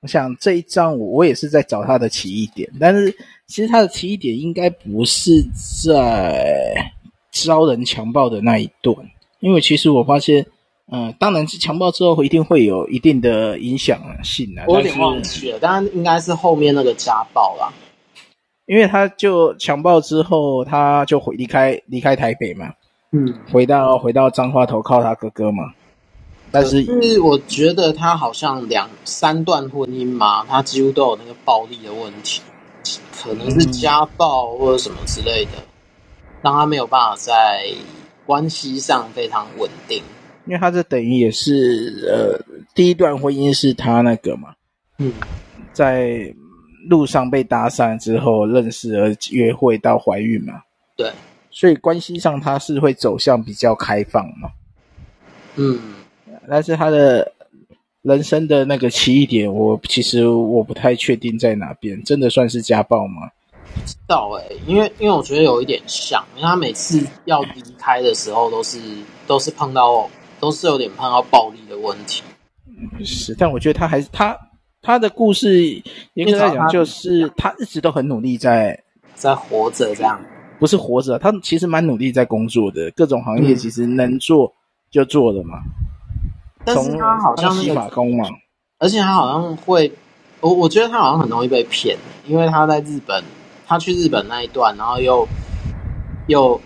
[0.00, 3.14] 我想这一章我我也是在找他的奇异点，但是
[3.46, 5.44] 其实他的奇异点应该不是
[5.84, 6.92] 在
[7.30, 8.96] 招人强暴的那一段，
[9.40, 10.46] 因为其实我发现，
[10.90, 14.64] 嗯、呃，当然是强暴之后一定会有一定的影响性啊。
[14.66, 17.70] 我有点忘记了，当然应该是后面那个家暴啦。
[18.70, 22.72] 因为他就强暴之后，他就回离开离开台北嘛，
[23.10, 25.74] 嗯，回到回到彰化投靠他哥哥嘛，
[26.52, 32.42] 但是，是我觉得他好像两三段婚姻嘛，他几乎都有那个暴力的问题，
[33.12, 35.50] 可能是家暴或者什么之类的，
[36.40, 37.66] 让他没有办法在
[38.24, 40.00] 关系上非常稳定。
[40.46, 42.40] 因为他这等于也是呃，
[42.72, 44.54] 第一段婚姻是他那个嘛，
[44.98, 45.12] 嗯，
[45.72, 46.32] 在
[46.88, 50.62] 路上被搭讪之后认识而约会到怀孕嘛，
[50.96, 51.10] 对，
[51.50, 54.50] 所以关系上他是会走向比较开放嘛，
[55.56, 55.78] 嗯。
[56.48, 57.30] 但是他的
[58.02, 63.28] 人生的那个奇异点，我其实我不太确定在哪边，真的算是家暴吗？
[63.72, 68.80] 不知道哎、欸，因为因为我觉得有一点像，因为他每次要离开的时候，都是
[69.28, 72.22] 都是碰到，都是有点碰到暴力的问题。
[72.66, 74.36] 嗯，是，但我觉得他还是他
[74.82, 75.82] 他的故事，
[76.14, 78.82] 严格来讲，就是他一直都很努力在
[79.14, 80.20] 在活着，这样。
[80.58, 84.52] 不是活着，他其实蛮努力在工作的，各种行业其实能做
[84.90, 85.58] 就做了嘛。
[85.58, 85.86] 嗯
[86.62, 88.28] 但是他好像洗马工嘛，
[88.78, 89.90] 而且他好像会，
[90.40, 93.24] 我我觉得他好像很容易被骗，因为他在日本，
[93.66, 95.26] 他去日本那一段，然后又
[96.26, 96.60] 又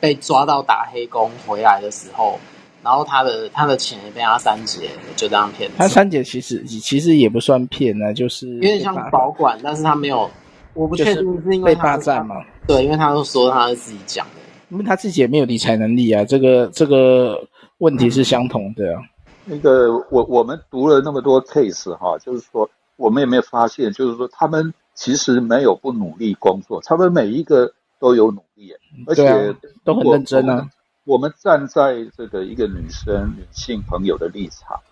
[0.00, 2.40] 被抓到打黑工回来的时候，
[2.86, 5.68] 然后他的他的钱也被他三姐就这样骗。
[5.76, 10.30] 他三姐其实其实也不算骗呢，就是有点像保管，但是他没有，
[10.72, 12.36] 我不确定是因为被霸占嘛？
[12.64, 14.34] 对，因为他都说他是自己讲的，
[14.68, 17.36] 因为他自己也没有理财能力啊，这个这个
[17.78, 18.84] 问题是相同的
[19.44, 28.72] 那个，我我们读了那么多 case 哈，就是说，我们有没有发现，就是说，他们其实没有不努力工作，他们每一个都有努力，
[29.08, 29.52] 而且
[29.84, 30.68] 都很认真啊。
[31.06, 34.82] 我们站在这个一个女生、女性朋友的立场，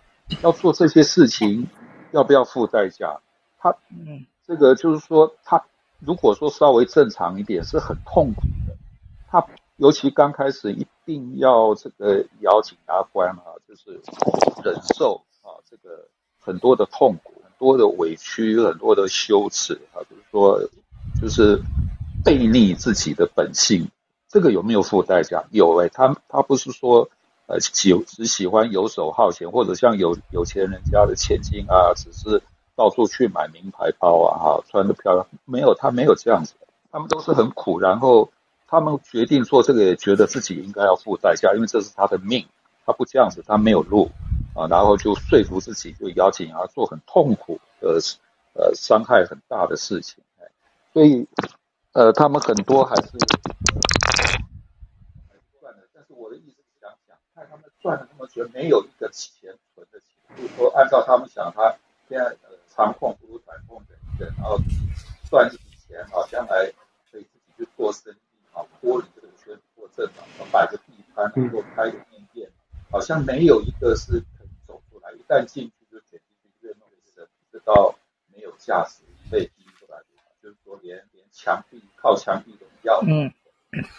[0.41, 1.67] 要做这些事情，
[2.11, 3.19] 要不要付代价？
[3.59, 5.63] 她，嗯，这个就是说，她
[5.99, 8.75] 如果说稍微正常一点，是很痛苦的。
[9.27, 9.45] 她。
[9.77, 13.99] 尤其刚开始一定要这个咬紧牙关啊，就是
[14.63, 16.07] 忍受啊这个
[16.39, 20.61] 很多的痛苦、很多的委屈、很多的羞耻啊，比如说
[21.21, 21.61] 就是
[22.23, 23.85] 背逆自己的本性，
[24.35, 25.45] 这个有没有付代价？
[25.51, 27.09] 有哎、他他不是说
[27.47, 32.43] 呃喜只喜欢游手好闲，或者像有有钱人家的千金啊，只是
[32.75, 36.55] 到处去买名牌包啊，哈，穿得漂亮，没有，他没有这样子，
[36.91, 38.29] 他们都是很苦，然后。
[38.67, 42.47] 他们决定做这个，也觉得自己应该要付代价，因为这是他的命。
[42.83, 44.09] 他不这样子，他没有路
[44.55, 47.99] 啊，然后就说服自己，就邀请他做很痛苦的，
[48.53, 50.23] 呃，伤害很大的事情。
[50.93, 51.27] 所以，
[51.95, 53.09] 呃，他们很多还是
[55.61, 55.87] 赚的。
[55.93, 61.73] 但是我的意思是想想，看他们赚了那么久，没有一个钱存的钱，就是说按照他们想，他
[62.09, 64.59] 现在呃长痛不如短痛的一个，然后
[65.29, 66.69] 赚一笔钱啊，将来
[67.09, 68.17] 可以自己去做生意。
[68.51, 72.51] 啊，脱离这个圈子做正常，摆个地摊，或开个面店，
[72.91, 75.13] 好像没有一个是可以走出来。
[75.13, 77.95] 一旦进去就卷进去，越弄越深，直到
[78.33, 79.99] 没有价值被逼出来，
[80.43, 80.97] 就是说连
[81.35, 83.01] 墙壁靠墙壁的要。
[83.05, 83.31] 嗯，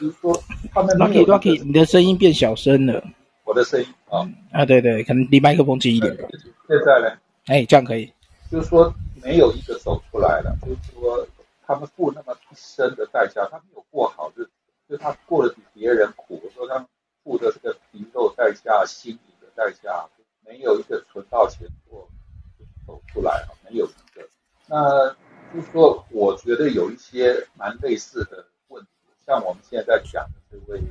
[0.01, 1.27] 就是说他们没有。
[1.27, 3.05] Rocky，Rocky，你的声音变小声了。
[3.45, 6.27] 我的声音啊啊，对对，可能离麦克风近一点吧。
[6.67, 7.19] 现在呢？
[7.47, 8.11] 哎，这样可以。
[8.51, 11.27] 就是说没有一个走出来了，就是说。
[11.69, 14.51] 他们付那么一生的代价，他没有过好日子，
[14.89, 16.41] 就他过得比别人苦。
[16.45, 16.87] 我说他们
[17.25, 20.07] 付的这个皮肉代价、心理的代价，
[20.47, 22.09] 没有一个存到钱做
[22.87, 24.29] 走出来啊，没有一个。
[24.69, 25.09] 那
[25.57, 28.91] 就是说，我觉得有一些蛮类似的问题，
[29.25, 30.83] 像我们现在在讲的这位，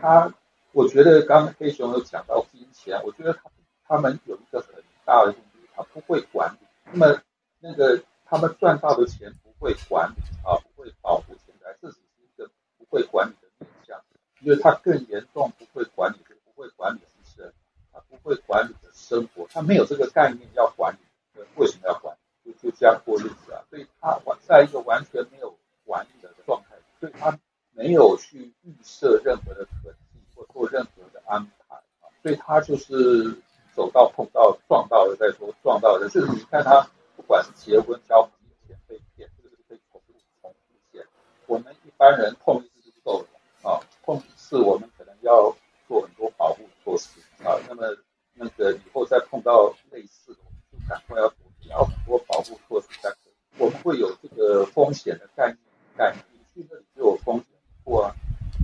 [0.00, 0.32] 他，
[0.70, 3.50] 我觉得刚黑熊有讲到金钱，我觉得他
[3.88, 4.72] 他们有一个很
[5.04, 5.40] 大的问题，
[5.74, 6.66] 他不会管理。
[6.92, 7.20] 那么
[7.58, 9.34] 那个他们赚到的钱。
[9.60, 14.00] 不会管理啊，不会保护钱财，这只是一个不会管理的面向。
[14.40, 17.52] 因为他更严重，不会管理，不会管理自身，
[17.92, 21.42] 他不会管理的生活，他没有这个概念要管理。
[21.56, 22.16] 为什么要管？
[22.62, 23.62] 就这样过日子啊。
[23.70, 27.38] 所以他完在一个完全没有管理的状态，所以他
[27.72, 32.08] 没有去预设任何的可能性或做任何的安排啊。
[32.22, 33.40] 所以他就是
[33.74, 40.56] 走到碰到撞到了再说，撞到了就是你看他不管是结婚交冥钱、被骗，这个是可以重复重复
[40.92, 41.06] 见。
[41.46, 45.54] 我们一般人碰一次就够了啊，碰一次我们可能要
[45.88, 47.56] 做很多保护措施啊。
[47.68, 47.96] 那么
[48.34, 50.40] 那个以后再碰到类似的，
[50.72, 51.28] 就赶快要
[51.70, 53.32] 要很多保护措施才可以。
[53.58, 55.58] 我们会有这个风险的概念，
[55.96, 57.46] 概念你去那里就有风险
[57.82, 58.14] 过啊。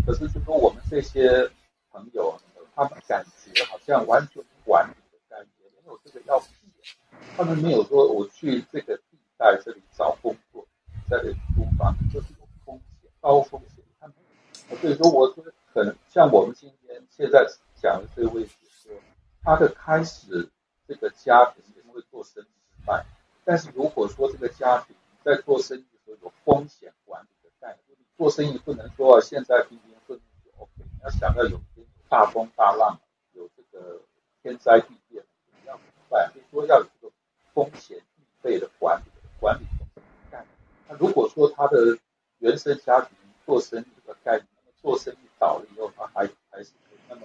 [0.07, 1.51] 可是就说我们这些
[1.91, 2.39] 朋友，
[2.75, 6.47] 他们感觉好像完全不管理的概念，没有这个要避，
[7.37, 10.67] 他们没有说我去这个地带这里找工作，
[11.09, 13.11] 在这里租房就是有风险。
[13.21, 14.15] 高风险，他没
[14.71, 17.45] 有，所以说我觉得可能像我们今天现在
[17.83, 18.93] 讲的这位解说，
[19.43, 20.49] 他的开始
[20.87, 22.56] 这个家庭因为做生意
[22.87, 23.05] 败，
[23.45, 32.99] 但是如果说这个家庭在做生意的时候有风险管理的概念，做生意不能说现在平平顺顺就 OK，你要想要有天大风大浪，
[33.33, 34.01] 有这个
[34.43, 36.33] 天灾地变，怎么样怎么办？
[36.33, 37.13] 就是说要有这个
[37.53, 39.11] 风险预备的管理
[39.41, 39.65] 管理
[39.95, 40.49] 的概念。
[40.89, 41.99] 那如果说他的
[42.39, 43.11] 原生家庭
[43.45, 47.23] 做生意这个概念，那么做生意倒了以后，他还还是可以，那么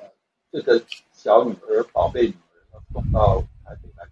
[0.52, 0.84] 这个
[1.14, 4.06] 小女儿、宝贝女儿要送到台北来，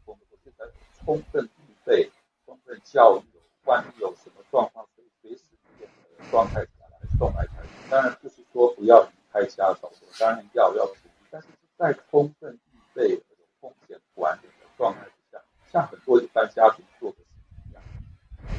[1.10, 2.12] 充分预备、
[2.46, 3.24] 充分教育，
[3.66, 5.42] 万一有什么状况，可以随时
[5.76, 7.90] 变的状态下来送来台北。
[7.90, 11.48] 当然不是说不要离开家走，当然要要注意，但是
[11.80, 13.20] 在充分预备、有
[13.60, 15.42] 风险管理的状态之下，
[15.72, 17.82] 像很多一般家庭做的事情一样。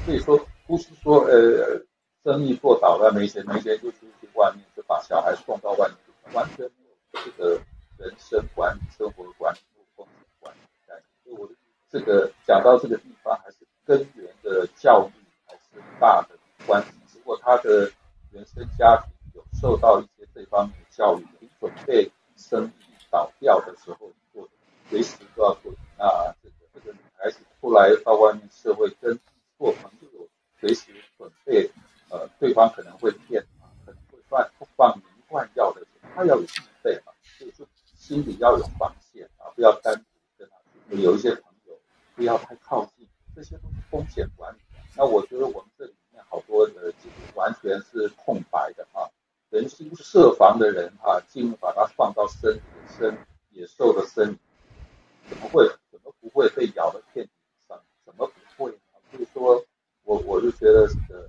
[0.05, 1.81] 所以说，不是说呃。
[2.23, 7.59] 生意做倒了，没钱没钱就出去外面，就把小孩送到外面去，完全没有这个
[7.97, 9.59] 人生管理、生活管理、
[9.97, 11.05] 风险管理概念。
[11.25, 11.55] 所以我的
[11.91, 15.13] 这个讲到这个地方，还是根源的教育
[15.47, 16.93] 还是大的关系。
[17.15, 17.91] 如果他的
[18.31, 24.49] 原生家庭有受到一些这方面的教育，你准备生意倒掉的时候做，
[24.89, 25.73] 随时都要做。
[25.99, 29.19] 那这个这个女孩子后来到外面社会跟
[29.59, 30.29] 做朋友，
[30.61, 31.71] 随时准备。
[32.13, 36.47] 呃，对方可能会骗啊，可能会放放迷幻药的时候，他要有预
[36.83, 37.65] 备嘛，就是
[37.95, 40.03] 心里要有防线啊，不要单独
[40.37, 41.01] 跟他去。
[41.01, 41.33] 有一些
[42.21, 44.59] 不要太靠近，这些都是风险管理。
[44.95, 46.93] 那我觉得我们这里面好多的
[47.35, 49.09] 完全是空白的啊，
[49.49, 53.17] 人心设防的人啊，尽把它放到深野生
[53.53, 54.39] 野兽的身，
[55.31, 57.81] 怎么会怎么不会被咬得遍体鳞伤？
[58.05, 58.79] 怎么不会呢？
[59.11, 59.65] 所以说
[60.03, 61.27] 我我就觉得这个。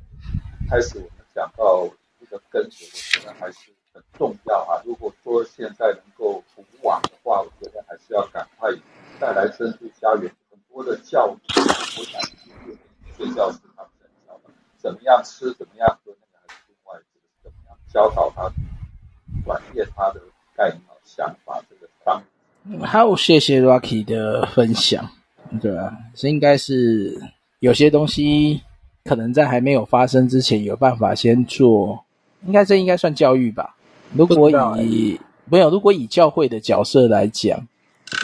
[0.70, 1.86] 开始我们讲到
[2.18, 4.82] 这个根源，我觉得还是很重要啊。
[4.86, 8.70] 如果说现在能够补网的话，我觉得还是要赶快
[9.20, 11.40] 带来珍珠家园很多的教育。
[11.98, 12.22] 我想
[13.18, 18.50] 睡觉是他们很教的，怎么样吃，怎么样喝，那个还是另外一个怎么样教导他，
[19.44, 20.22] 转变他的
[20.56, 21.62] 概念、想法。
[21.70, 22.24] 这个当
[22.92, 25.10] 好，谢谢 Rocky 的分享。
[25.62, 27.22] 对啊，这应该是
[27.60, 28.60] 有些东西。
[29.06, 32.04] 可能在还没有发生之前，有办法先做，
[32.46, 33.78] 应该这应该算教育吧。
[34.12, 37.66] 如果以没有，如果以教会的角色来讲，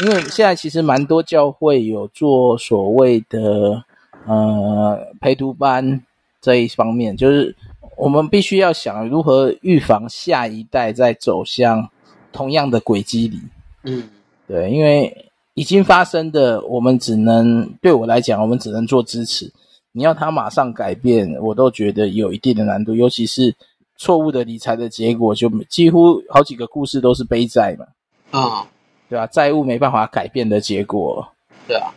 [0.04, 3.82] 因为现在其实蛮多教会有做所谓的
[4.26, 6.04] 呃陪读班
[6.42, 7.56] 这一方面，就是
[7.96, 11.90] 我们必须要想如何预防下一代在走向
[12.34, 13.40] 同样的轨迹里。
[13.84, 14.10] 嗯，
[14.48, 19.52] 对，因为已经发生的，我们只能对我来讲，我们只能做支持。
[19.92, 23.54] 你要他马上改变，我都觉得有一定的难度，尤其是
[23.98, 27.86] 错误的理财的结果，就几乎好几个故事都是背债嘛，
[28.30, 28.68] 啊、嗯，
[29.10, 29.26] 对吧？
[29.28, 31.28] 债务没办法改变的结果，
[31.68, 31.92] 对啊，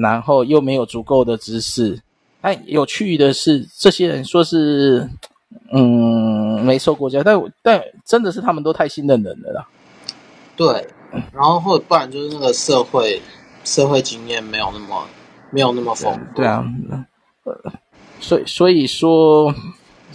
[0.00, 2.00] 然后又没有足够的知识。
[2.40, 5.08] 哎，有趣的是，这些人说是，
[5.72, 9.68] 嗯，没受过教，但但真的是他们都太信任人了啦。
[10.56, 10.86] 对，
[11.32, 13.20] 然后或者不然就是那个社会
[13.64, 15.06] 社会经验没有那么
[15.50, 16.64] 没有那么丰富，对啊。
[17.44, 17.72] 呃，
[18.20, 19.52] 所以所以说，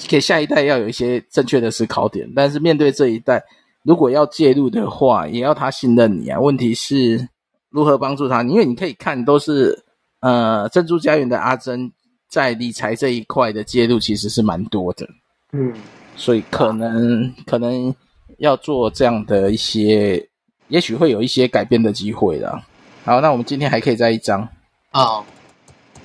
[0.07, 2.31] 给下一代要有一些正确的思考点。
[2.35, 3.43] 但是面对这一代，
[3.83, 6.39] 如果要介入的话，也要他信任你啊。
[6.39, 7.27] 问题是
[7.69, 8.43] 如何帮助他？
[8.43, 9.77] 因为你可以看，都是
[10.21, 11.91] 呃珍珠家园的阿珍
[12.29, 15.05] 在理财这一块的介入，其实是蛮多的。
[15.51, 15.73] 嗯，
[16.15, 17.93] 所以可能可能
[18.37, 20.25] 要做这样的一些，
[20.67, 22.63] 也许会有一些改变的机会啦。
[23.05, 24.47] 好，那我们今天还可以再一张
[24.91, 25.23] 哦。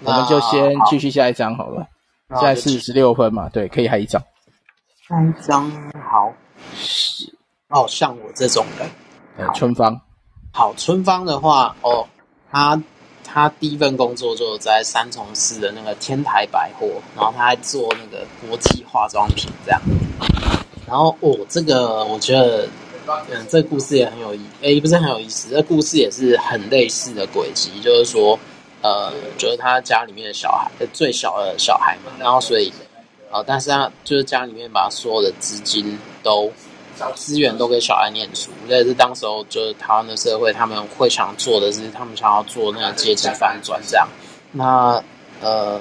[0.04, 1.86] 我们就先继续下一张好了，
[2.28, 4.20] 好，现在是十六分嘛，对，可以还一张。
[5.08, 5.70] 下一张
[6.10, 6.32] 好，
[6.74, 7.32] 是
[7.68, 8.88] 哦，像我这种人，
[9.36, 10.00] 呃，春芳。
[10.52, 12.06] 好，春芳的话，哦，
[12.50, 12.82] 他
[13.24, 16.86] 他第一份工作就在三重市的那个天台百货，
[17.16, 19.80] 然后他还做那个国际化妆品这样。
[20.86, 22.68] 然后哦，这个我觉得，
[23.30, 28.38] 嗯，这故事也很有意，诶，不是很有意思，这故事也是很类似的轨迹，就是说。
[28.84, 32.72] 呃，就是他家里面的小孩，最小的小孩嘛，然后所以，
[33.30, 36.50] 呃，但是他就是家里面把所有的资金都
[37.14, 44.08] 资源都给小孩念书，这也是当时候就是台湾的社会，他们会想做的是，他们想要做那个阶级翻转这样。
[44.50, 45.00] 那
[45.40, 45.80] 呃，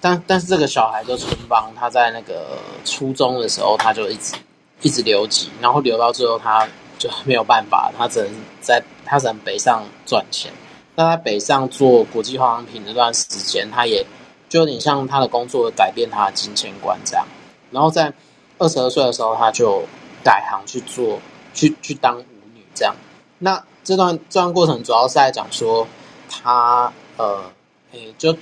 [0.00, 4.36] 但但是这个小孩就春帮，他在那个初中的时候，他就一直
[4.82, 6.68] 一直留级，然后留到最后，他
[6.98, 10.52] 就没有办法，他只能在他只能北上赚钱。
[10.96, 14.04] 他在北上做国际化妆品那段时间，他也
[14.48, 17.26] 就有点像他的工作改变他的金钱观这样。
[17.70, 18.12] 然后在
[18.58, 19.82] 二十二岁的时候，他就
[20.22, 21.18] 改行去做，
[21.54, 22.24] 去去当舞
[22.54, 22.94] 女这样。
[23.38, 25.86] 那这段这段过程主要是在讲说
[26.28, 27.50] 他呃，
[27.92, 28.36] 诶，就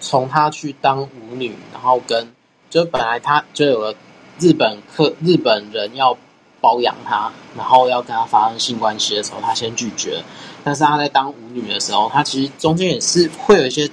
[0.00, 2.32] 从他去当舞女，然后跟
[2.70, 3.94] 就本来他就有了
[4.40, 6.16] 日本客日本人要
[6.60, 10.22] 包养他，然后要跟他发生性关系的时候，他先拒绝。
[10.62, 13.88] 但是他在当舞女的时候，他其实中间也是会有一些，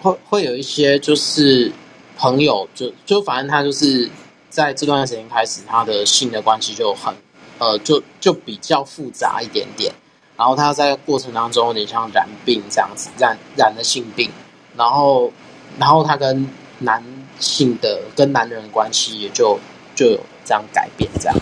[0.00, 1.72] 会会有一些就是
[2.16, 4.08] 朋友，就就反正他就是
[4.48, 7.14] 在这段时间开始，他的性的关系就很
[7.58, 9.92] 呃，就就比较复杂一点点。
[10.36, 14.30] 然后他在过程当中有点像染病这样子，染染了性病，
[14.76, 15.32] 然后
[15.78, 16.48] 然后他跟
[16.78, 17.02] 男
[17.38, 19.58] 性的跟男人关系也就
[19.94, 21.36] 就有这样改变这样。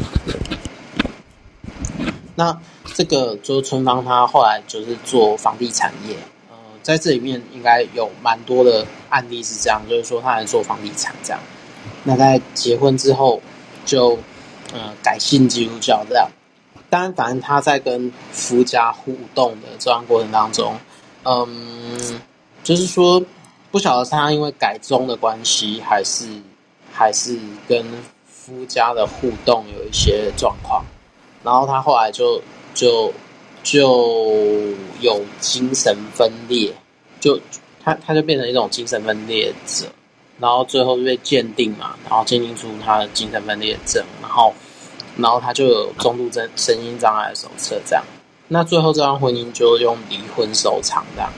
[2.36, 2.58] 那
[2.94, 6.16] 这个周春芳，他后来就是做房地产业，
[6.50, 11.40] 呃，在这里面应该有蛮多的案例是这样，就是说他来做房地产这样。
[12.02, 13.40] 那在结婚之后
[13.86, 14.18] 就
[14.72, 16.28] 呃改信基督教这样。
[16.90, 20.76] 当然，反正他在跟夫家互动的这段过程当中，
[21.24, 22.20] 嗯，
[22.62, 23.20] 就是说
[23.74, 26.28] 不晓得是他因为改宗的关系，还是
[26.92, 27.84] 还是跟
[28.24, 30.84] 夫家的互动有一些状况，
[31.42, 32.40] 然后他后来就
[32.72, 33.12] 就
[33.64, 33.82] 就
[35.00, 36.72] 有精神分裂，
[37.18, 37.36] 就
[37.82, 39.86] 他他就变成一种精神分裂者，
[40.38, 44.54] 然后最后就被鉴定嘛，然后鉴定出他的精神分裂症，然后。
[45.16, 48.04] 然后他就有中度症身心障碍的手册，这样。
[48.48, 51.32] 那最后这段婚姻就用离婚收场，这样。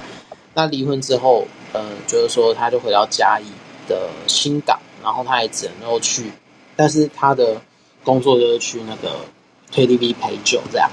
[0.54, 1.46] 那离婚之后，
[1.76, 3.44] 呃，就是说他就回到嘉义
[3.86, 6.32] 的新港，然后他也只能够去，
[6.74, 7.60] 但是他的
[8.02, 9.16] 工作就是去那个
[9.72, 10.90] KTV 陪酒这样。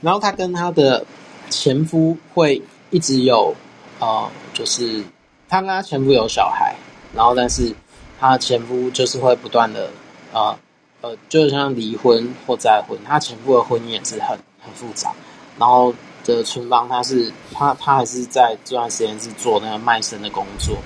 [0.00, 1.04] 然后他跟他的
[1.48, 3.54] 前夫会一直有，
[3.98, 5.02] 呃，就是
[5.48, 6.76] 他跟他前夫有小孩，
[7.14, 7.74] 然后但是
[8.20, 9.90] 他前夫就是会不断的，
[10.32, 10.56] 呃。
[11.02, 15.14] 呃，就像离婚或再婚，他前夫的婚姻也是很很复杂。
[15.58, 15.94] 然后
[16.24, 20.76] 的春芳，他是他他还是在这段时间是做那个卖身的工作。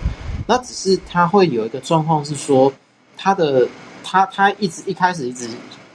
[0.47, 2.73] 那只是他会有一个状况是说，
[3.17, 3.69] 他的
[4.03, 5.49] 他他一直一开始一直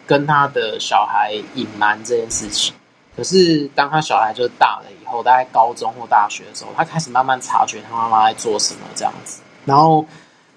[0.06, 2.74] 跟他的小孩隐瞒这件事情。
[3.16, 9.42] 可是当他小孩就大了以后，大概高中或大学的时候，他开始慢慢察觉他妈妈在做什么这样子。
[9.66, 10.06] 然后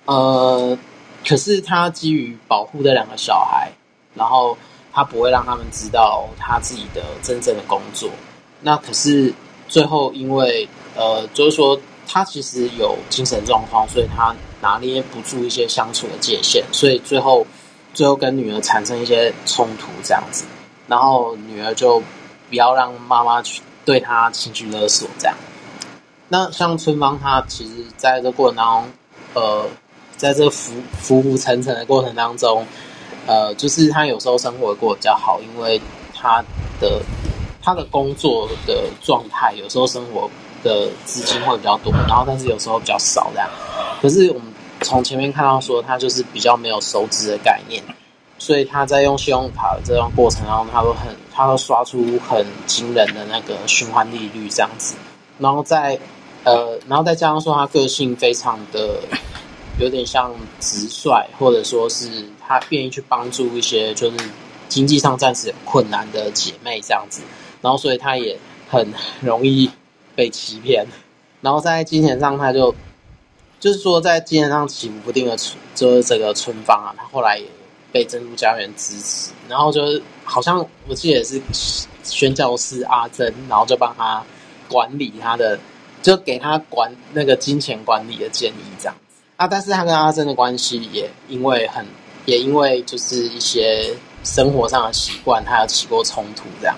[0.06, 0.78] 呃。
[1.24, 3.70] 可是他基于保护这两个小孩，
[4.12, 4.58] 然后
[4.92, 8.10] 他不会让他们知道他自己的真正的工作。
[8.62, 9.32] 那可是
[9.68, 17.46] 最后，因为呃，就是说他其实有精神状况，所以他拿捏不住一些相处的界限，所以最后
[17.92, 20.44] 最后跟女儿产生一些冲突这样子。
[20.86, 22.00] 然后女儿就
[22.48, 25.36] 不要让妈妈去对他情绪勒索这样。
[26.28, 28.90] 那像春芳，她其实在这过程当中，
[29.34, 29.66] 呃。
[30.14, 32.64] 在这浮浮浮沉沉的过程当中，
[33.26, 35.80] 呃，就是她有时候生活过得比较好，因为
[36.14, 36.44] 她
[36.80, 37.02] 的
[37.62, 40.28] 他的工作的状态，有时候生活
[40.62, 43.48] 的资金会比较多，然后但是有时候比较少这样。
[44.00, 47.82] 可是我们从前面看到说，他就是比较没有收支的概念，
[48.38, 54.94] 所以他在用信用卡的这段过程当中，他都很他都刷出很惊人的那个循环利率这样子，
[55.38, 55.98] 然后再
[56.44, 59.00] 呃，然后再加上说他个性非常的。
[59.78, 62.06] 有点像直率，或者说是
[62.38, 64.16] 他愿意去帮助一些就是
[64.68, 67.22] 经济上暂时有困难的姐妹这样子，
[67.62, 68.38] 然后所以他也
[68.68, 68.92] 很
[69.22, 69.70] 容易
[70.14, 70.86] 被欺骗，
[71.40, 72.74] 然后在金钱上他就
[73.58, 75.36] 就是说在金钱上起伏不定的，
[75.74, 77.46] 就是这个春芳啊，他后来也
[77.90, 81.40] 被珍珠家园支持，然后就是好像我记得也是
[82.02, 84.22] 宣教师阿珍，然后就帮他
[84.68, 85.58] 管理他的，
[86.02, 88.94] 就给他管那个金钱管理的建议这样。
[89.36, 91.86] 啊，但是他跟阿珍的关系也因为很，
[92.26, 93.94] 也因为就是一些
[94.24, 96.76] 生活上的习惯，他有起过冲突，这样，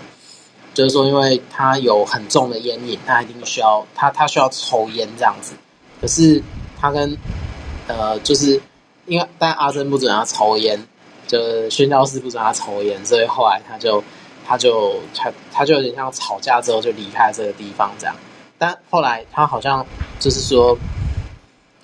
[0.75, 5.55] 就是说，因为他有很重的烟瘾，他一定需要他他需要抽烟这样子，
[6.01, 6.43] 可是
[6.81, 7.17] 他跟
[7.87, 8.61] 呃，就是
[9.07, 10.79] 因为但阿珍不准他抽烟，
[11.27, 14.03] 就是宣教士不准他抽烟，所以后来他就
[14.47, 18.15] 他就他他就有点像吵架之后就离开这个地方这样，
[18.59, 19.87] 但后来他好像
[20.19, 20.77] 就是说。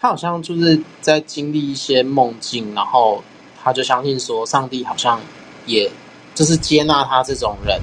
[0.03, 3.23] 他好像就是在经历一些梦境，然后
[3.63, 5.21] 他就相信说，上帝好像
[5.67, 5.93] 也
[6.35, 7.79] 就是接纳他这种人，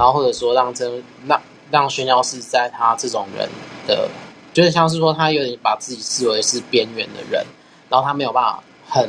[0.00, 1.38] 然后或者说让真让
[1.70, 3.46] 让宣教士在他这种人
[3.86, 4.08] 的，
[4.54, 7.44] 就是像是说他有点把自己视为是边缘的人，
[7.90, 9.06] 然后他没有办法很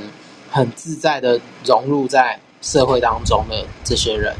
[0.52, 4.36] 很自在的融入在社会当中的这些人。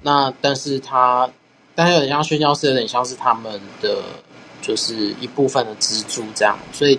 [0.00, 1.28] 那但是他，
[1.74, 4.02] 但是有点像宣教士，有点像是他们的
[4.62, 6.98] 就是一部分的支柱这样，所以。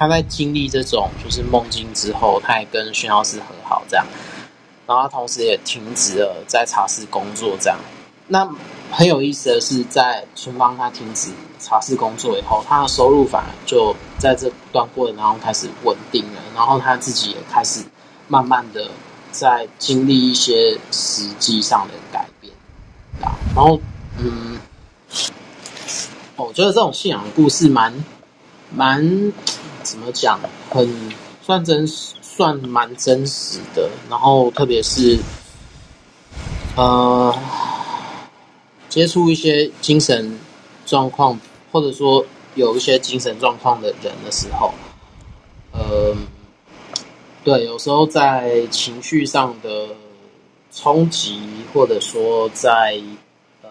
[0.00, 4.06] 他在经历这种就是梦境之后，他也跟宣教士和好，这样，
[4.86, 7.76] 然后他同时也停止了在茶室工作，这样，
[8.30, 8.46] 那
[8.90, 17.82] 很有意思的是，在春芳他停止茶室工作以后，他的收入反而就在这段过程当中开始稳定了，然后他自己也开始
[18.28, 18.90] 慢慢的
[19.32, 22.52] 在经历一些实际上的改变，
[23.54, 23.80] 然后
[24.18, 24.58] 嗯，
[26.36, 28.04] 我觉得这种信仰的故事蛮
[28.70, 29.32] 蛮
[29.82, 30.38] 怎么讲，
[30.70, 31.12] 很
[31.42, 35.18] 算真，算蛮真实的，然后特别是
[36.76, 37.34] 呃。
[38.98, 40.36] 接触一些精神
[40.84, 41.38] 状况，
[41.70, 42.24] 或者说
[42.56, 44.74] 有一些精神状况的人的时候，
[45.70, 46.16] 呃，
[47.44, 49.86] 对，有时候在情绪上的
[50.74, 51.40] 冲击，
[51.72, 53.00] 或者说在
[53.62, 53.70] 呃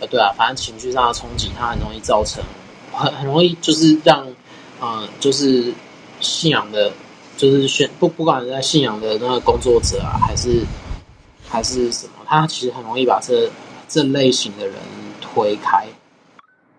[0.00, 2.44] 呃，对啊，反正情绪上的冲击，它很容易造成，
[2.92, 4.26] 很很容易就是让，
[4.78, 5.72] 呃，就是
[6.20, 6.92] 信仰的，
[7.38, 10.66] 就是选不不管是在信仰的那个工作者啊，还是
[11.48, 13.50] 还是什么，他其实很容易把这。
[13.88, 14.74] 这类型的人
[15.20, 15.86] 推开，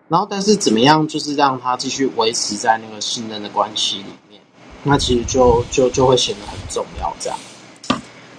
[0.08, 4.40] 然后但是怎么样，就是让他继续维持在那个信任的关系里面，
[4.82, 7.14] 那其实就就就会显得很重要。
[7.18, 7.38] 这样，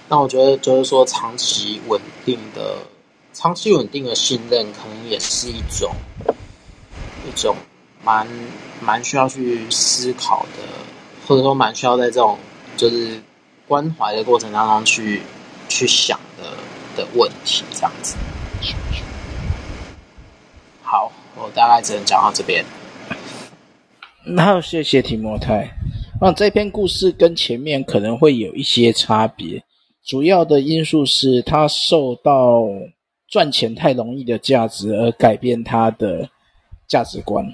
[0.08, 2.78] 那我觉得就是说，长期稳定的、
[3.34, 5.92] 长期稳定的信任，可能也是一种
[7.26, 7.54] 一种
[8.02, 8.26] 蛮
[8.80, 10.62] 蛮需要去思考的，
[11.26, 12.38] 或者说蛮需要在这种
[12.76, 13.20] 就是
[13.66, 15.22] 关怀的过程当中去
[15.68, 16.56] 去想的
[16.96, 18.14] 的问题，这样子。
[20.82, 22.64] 好，我大概只能讲到这边。
[24.24, 25.68] 那谢谢提摩太。
[26.20, 29.62] 那这篇故事跟前面可能会有一些差别，
[30.04, 32.64] 主要的因素是他受到
[33.28, 36.28] 赚钱太容易的价值而改变他的
[36.88, 37.46] 价值观。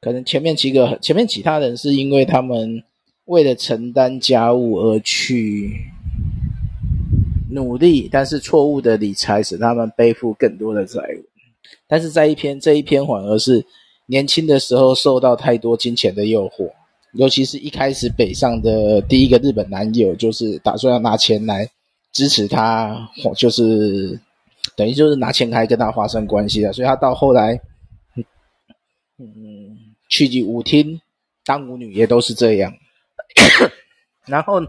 [0.00, 2.84] 可能前面几个，前面其他人是因为他们
[3.24, 5.90] 为了承担家务而去。
[7.50, 11.24] 努力，但是错误的理财使他们背负更多的债务。
[11.86, 13.64] 但是在一篇这一篇反而是
[14.06, 16.70] 年轻的时候受到太多金钱的诱惑，
[17.12, 21.68] 尤其是一开始北上的第一个日本男友，就是打算要拿钱来
[22.12, 24.18] 支持他，就是
[24.76, 26.72] 等于就是拿钱来跟他发生关系的。
[26.72, 27.60] 所以他到后来，
[29.18, 29.76] 嗯，
[30.08, 31.00] 去舞厅
[31.44, 32.72] 当舞女也都是这样。
[34.26, 34.60] 然后。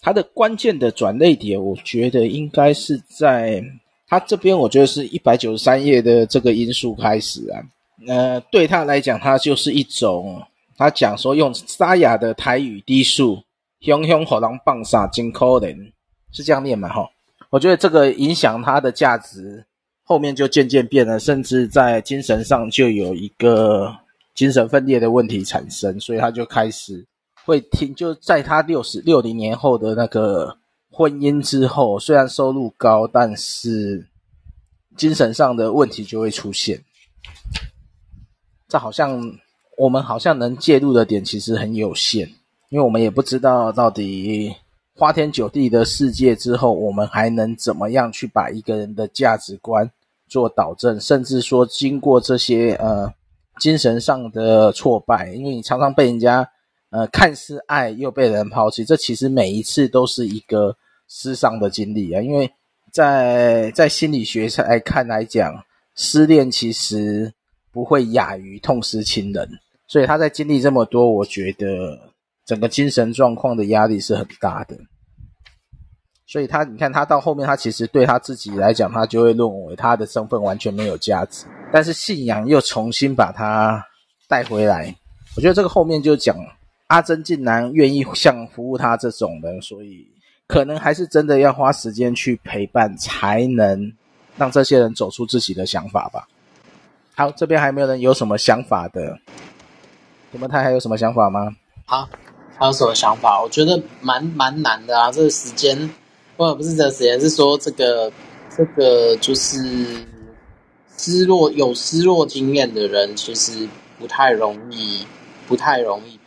[0.00, 3.62] 他的关键的转捩点，我觉得应该是在
[4.06, 4.56] 他这边。
[4.56, 7.58] 我觉得是一百九十三页的这个因素开始啊。
[8.06, 10.40] 呃，对他来讲，他就是一种
[10.76, 13.42] 他讲说用沙哑的台语低数，
[13.80, 15.92] 凶凶火狼棒撒金扣人，
[16.30, 16.88] 是这样念嘛？
[16.88, 17.10] 哈，
[17.50, 19.64] 我觉得这个影响他的价值，
[20.04, 23.92] 后面就渐渐变了，甚至在精神上就有一个
[24.32, 27.04] 精神分裂的问题产生，所以他就开始。
[27.48, 30.58] 会听，就在他六十六零年后的那个
[30.90, 34.06] 婚姻之后，虽然收入高，但是
[34.98, 36.84] 精神上的问题就会出现。
[38.68, 39.18] 这好像
[39.78, 42.28] 我们好像能介入的点其实很有限，
[42.68, 44.54] 因为我们也不知道到底
[44.94, 49.90] 花天酒地的世界之后，我们还能怎么样去把一个人的价值观
[50.28, 53.10] 做导正，甚至说经过这些呃
[53.58, 56.46] 精神上的挫败，因为你常常被人家。
[56.90, 60.74] 呃，看似爱又被人抛弃，这其实每一次都是一个
[61.06, 62.22] 失丧的经历啊。
[62.22, 62.50] 因为
[62.90, 65.52] 在在心理学上来看来讲，
[65.96, 67.30] 失恋其实
[67.70, 69.46] 不会亚于痛失亲人，
[69.86, 72.14] 所以他在经历这么多，我觉得
[72.46, 74.74] 整个精神状况的压力是很大的。
[76.26, 83.84] 所以他，你看他到后面，他其实对他自己来讲，他就会认为他的身份完全没有价值，但是信仰又重新把他
[84.26, 84.96] 带回来。
[85.36, 86.34] 我觉得这个后面就讲。
[86.88, 90.06] 阿珍竟然愿意像服务他这种人，所以
[90.46, 93.92] 可能还是真的要花时间去陪伴，才能
[94.36, 96.26] 让这些人走出自己的想法吧。
[97.14, 99.18] 好，这边还没有人有什么想法的？
[100.30, 101.54] 你们他还有什么想法吗？
[101.84, 102.08] 好，
[102.56, 103.42] 还有什么想法？
[103.42, 105.90] 我觉得蛮蛮难的啊，这个时间，
[106.36, 108.10] 或者不是这个时间，是说这个
[108.56, 109.58] 这个就是
[110.96, 113.68] 失落有失落经验的人，其实
[113.98, 115.06] 不太容易，
[115.46, 116.17] 不太容易。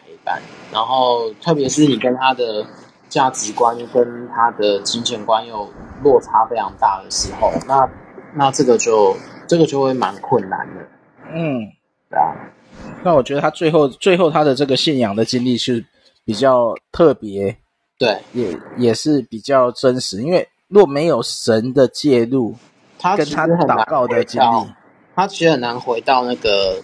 [0.72, 2.65] 然后，特别是你跟他的
[3.09, 5.67] 价值观跟他的金钱观又
[6.03, 7.89] 落差非常大的时候，那
[8.34, 9.15] 那这个就
[9.47, 10.82] 这个就会蛮困难的。
[11.34, 11.59] 嗯，
[12.09, 12.34] 对啊。
[13.03, 15.84] 那我觉得他最后最后他的这个信仰的经历是
[16.24, 17.57] 比较特别，
[17.97, 20.22] 对，也也是比较真实。
[20.22, 22.55] 因为若没有神的介入，
[22.97, 24.72] 他跟他祷告的经历，
[25.15, 26.82] 他其实很难回到那个。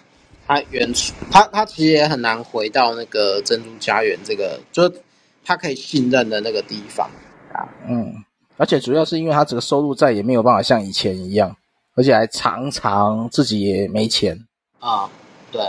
[0.47, 5.01] 他原初，他他其实也很难回到那个珍珠家园这个，就是
[5.43, 7.09] 他可以信任的那个地方
[7.53, 7.67] 啊。
[7.87, 8.13] 嗯，
[8.55, 11.55] 而且主要是因为他这个收入再也没有办法像以前一样，
[11.95, 14.47] 而且还常常自己也没钱。
[14.79, 15.09] 啊，
[15.51, 15.61] 对，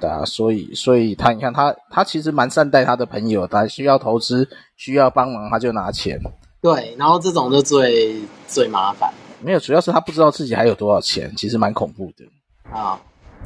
[0.00, 6.18] 对啊，所以所以他你看他他其实蛮善待他的朋友，他需要投资需要帮忙他就拿钱，
[6.62, 8.16] 对，然后这种就最
[8.46, 12.24] 最麻烦，没有，主要是他不知道自己还有多少钱，其实蛮恐怖的。
[12.70, 12.98] 啊，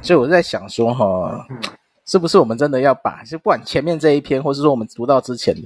[0.03, 1.47] 所以我在想说哈，
[2.07, 5.63] 是不是我们真的要把就不管前面这一篇，或是说我们读到之前的，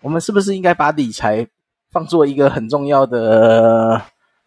[0.00, 1.46] 我们是不是应该把理财
[1.90, 4.00] 放做一个很重要的？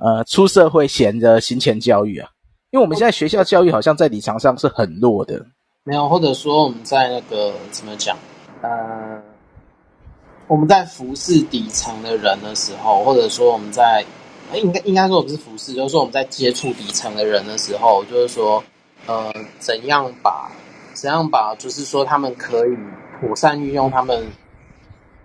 [0.04, 2.28] 呃，出社会前的行前教育啊，
[2.72, 5.46] 因为我们现在学校教育好像在理财上是很弱的。
[5.84, 8.18] 没有，或者说我们在那个怎么讲？
[8.64, 9.22] 呃，
[10.48, 14.04] 我们在服侍底层的人的时候，或者说我们在
[14.56, 18.64] 应该应该说我们是服侍，就是说我们在接触底层的人的时候，就是说
[19.12, 20.50] 呃，怎样把
[20.94, 22.78] 怎样把，就是说他们可以
[23.20, 24.26] 妥善运用他们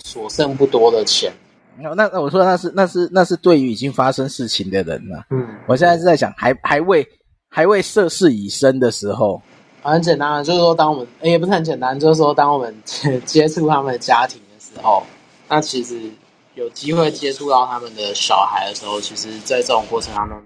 [0.02, 1.32] 所剩不多的钱。
[1.78, 5.24] 那那我说那是那是那是对于已经发生事情的人了。
[5.30, 7.06] 嗯，我现在是在想还还未
[7.48, 9.40] 还未涉世已深的时候，
[9.82, 15.04] 很简单，就是说当我们也不是很简单，就是说当我们 接接触他们的家庭的时候，
[15.48, 16.10] 那其实
[16.54, 20.36] 有机会接触到他们的小孩的时候，其实在这种过程当中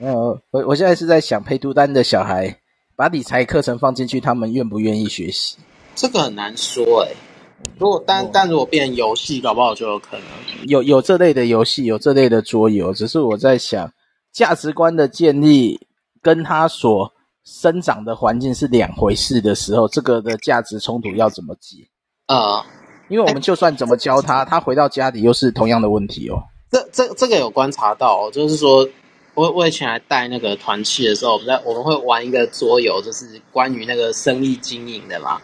[0.00, 0.12] 就是可以。
[0.12, 2.58] 没有，我我现在是在想陪读单的小孩
[2.96, 5.56] 把理财课程放进去，他们愿不愿意学习？
[5.94, 7.16] 这个很难说哎、欸
[7.76, 10.22] 如果但但如果变游戏，搞不好就有可能
[10.68, 12.94] 有有这类的游戏，有这类的桌游。
[12.94, 13.92] 只是我在想，
[14.32, 15.88] 价值观的建立
[16.22, 17.12] 跟他所
[17.44, 21.78] 生长的环境是两回事的时候，这个的价值冲突要怎么解？
[22.26, 22.66] 啊、呃，
[23.08, 26.40] 因为我们就算怎么教他，他回到家里又是同样的问题哦。
[26.70, 28.88] 这这这个有观察到，就是说
[29.38, 35.40] 我我以前还带那个团契的时候，我们在我们会玩一个桌游，就是关于那个生意经营的嘛。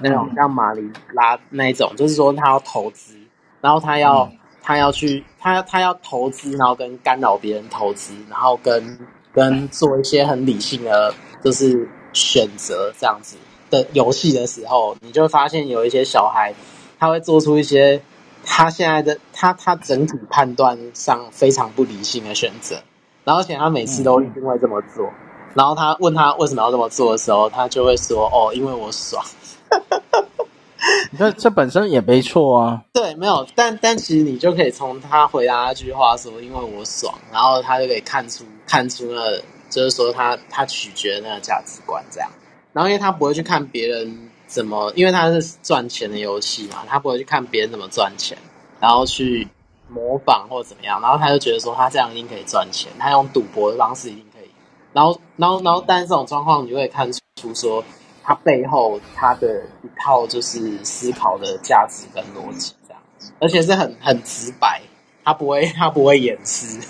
[0.00, 0.82] 那种像马里
[1.12, 3.14] 拉那一种，就是说他要投资，
[3.60, 8.98] 然后他要、嗯、他要去他他要投资，然后跟干扰别人投资，然后跟
[9.32, 13.36] 跟做一些很理性的，就是选择这样子
[13.70, 16.52] 的游戏的时候，你就会发现有一些小孩
[16.98, 18.02] 他会做出一些
[18.44, 22.82] 他现在的他他整体判断上非常不理性的选择，
[23.26, 25.10] 然后而且他每次都一定会这么做，
[25.52, 29.24] 然后他问他为什么要这么做的时候，他就会说哦，因为我爽。
[31.18, 32.84] 这这本身也没错啊。
[32.94, 42.30] 对，没有，但但其实你就可以从他回答那句话说“因为我爽”，然后他就可以看出看出了，就是说他他取决那个价值观这样。
[42.72, 48.38] 然后因为他不会去看别人怎么，因为他是赚钱的游戏嘛，他不会去看别人怎么赚钱，
[48.78, 49.48] 然后去
[49.88, 54.50] 模仿或怎么样，然后他就觉得说他这样一定可以赚钱，他用赌博的方式一定可以。
[54.92, 57.10] 然后然后然后，但是这种状况你就会看
[57.40, 57.82] 出说。
[58.28, 63.00] 他背后他的一套就是思考的价值跟逻辑这样，
[63.38, 64.82] 而且是很很直白，
[65.22, 66.80] 他不会 他不会掩饰，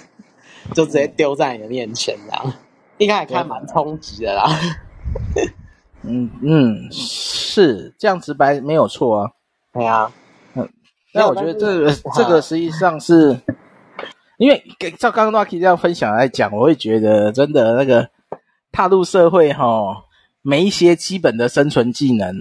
[0.73, 2.55] 就直接丢在你的面前这样，
[2.97, 4.47] 应该还看蛮冲击的啦。
[6.01, 9.31] 嗯嗯，是这样直白没有错啊。
[9.75, 10.11] 对啊，
[11.17, 13.41] 嗯，但我觉得这个这个实际上是，
[14.39, 18.09] 因为给照刚刚 Rocky 这样分享来讲，我会觉得真的那个
[18.71, 20.03] 踏入社会哈。
[20.49, 22.33] 没一些基本的生存技能，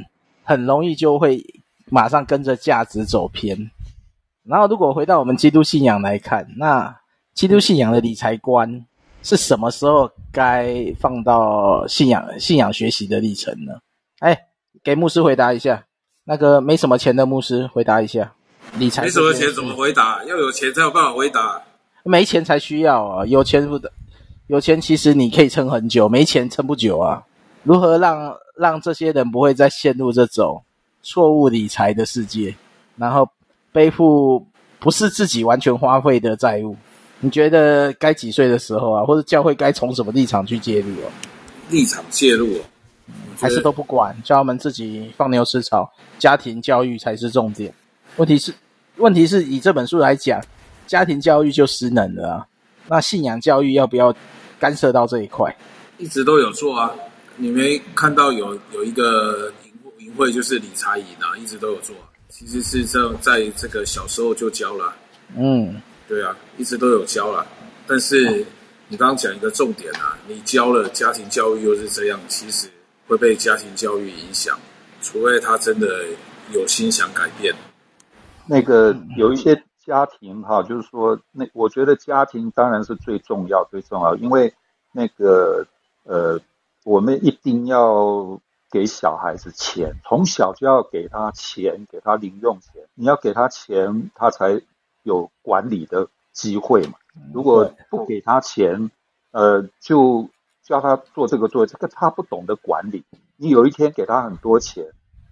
[0.43, 1.43] 很容易就会
[1.89, 3.71] 马上跟着价值走偏。
[4.43, 6.95] 然后，如果回到我们基督信仰来看，那
[7.33, 8.85] 基督信仰的理财观
[9.23, 13.73] 是什么时候该放到信仰信仰学习的历程呢？
[14.19, 14.37] 哎，
[14.83, 15.83] 给牧师回答一下。
[16.25, 18.35] 那个没什么钱的牧师回答一下。
[18.77, 20.23] 理财没什么钱怎么回答？
[20.25, 21.61] 要有钱才有办法回答。
[22.03, 23.91] 没钱才需要啊，有钱不的，
[24.47, 27.23] 有钱其实你可以撑很久，没钱撑不久啊。
[27.63, 30.63] 如何让让这些人不会再陷入这种
[31.01, 32.53] 错误理财的世界，
[32.95, 33.27] 然后
[33.71, 34.45] 背负
[34.77, 36.75] 不是自己完全花费的债务？
[37.21, 41.07] 你觉得该几岁的时候啊，或者教会该从什么立场去介入啊？
[41.71, 42.59] 立场介入，
[43.39, 45.91] 还是都不管，叫他们自己放牛吃草？
[46.19, 47.73] 家庭教育才是重点。
[48.17, 48.53] 问题是，
[48.97, 50.41] 问题是以这本书来讲，
[50.87, 52.47] 家庭教育就失能了啊。
[52.87, 54.15] 那信仰教育要不要
[54.59, 55.53] 干涉到这一块？
[55.97, 56.91] 一直都有做啊。
[57.37, 61.95] 你没看到有有一个营营会，就是理财营啊，一直都有做。
[62.29, 64.93] 其实是在在这个小时候就教了，
[65.37, 67.45] 嗯，对啊，一直都有教了。
[67.87, 68.45] 但是
[68.87, 72.67] 你刚刚讲一个重点啊，你教了家庭教育又是这样，其实
[73.07, 74.57] 会被家庭教育影响，
[75.01, 76.05] 除非他真的
[76.53, 77.53] 有心想改变。
[78.47, 84.53] 那个有一些家庭哈，就是说，那我觉得家庭当然是最重要最重要，因为
[84.91, 85.65] 那个
[86.03, 86.39] 呃。
[86.85, 88.39] 我们一定要
[88.69, 92.83] 给小孩子钱，从小就要给他钱，给他零用钱。
[92.93, 94.61] 你要给他钱，他才
[95.01, 96.93] 有管理的机会嘛。
[97.33, 98.91] 如果不给他钱，
[99.31, 100.29] 呃，就
[100.61, 103.03] 叫他做这个做这个，他不懂得管理。
[103.35, 104.85] 你有一天给他很多钱，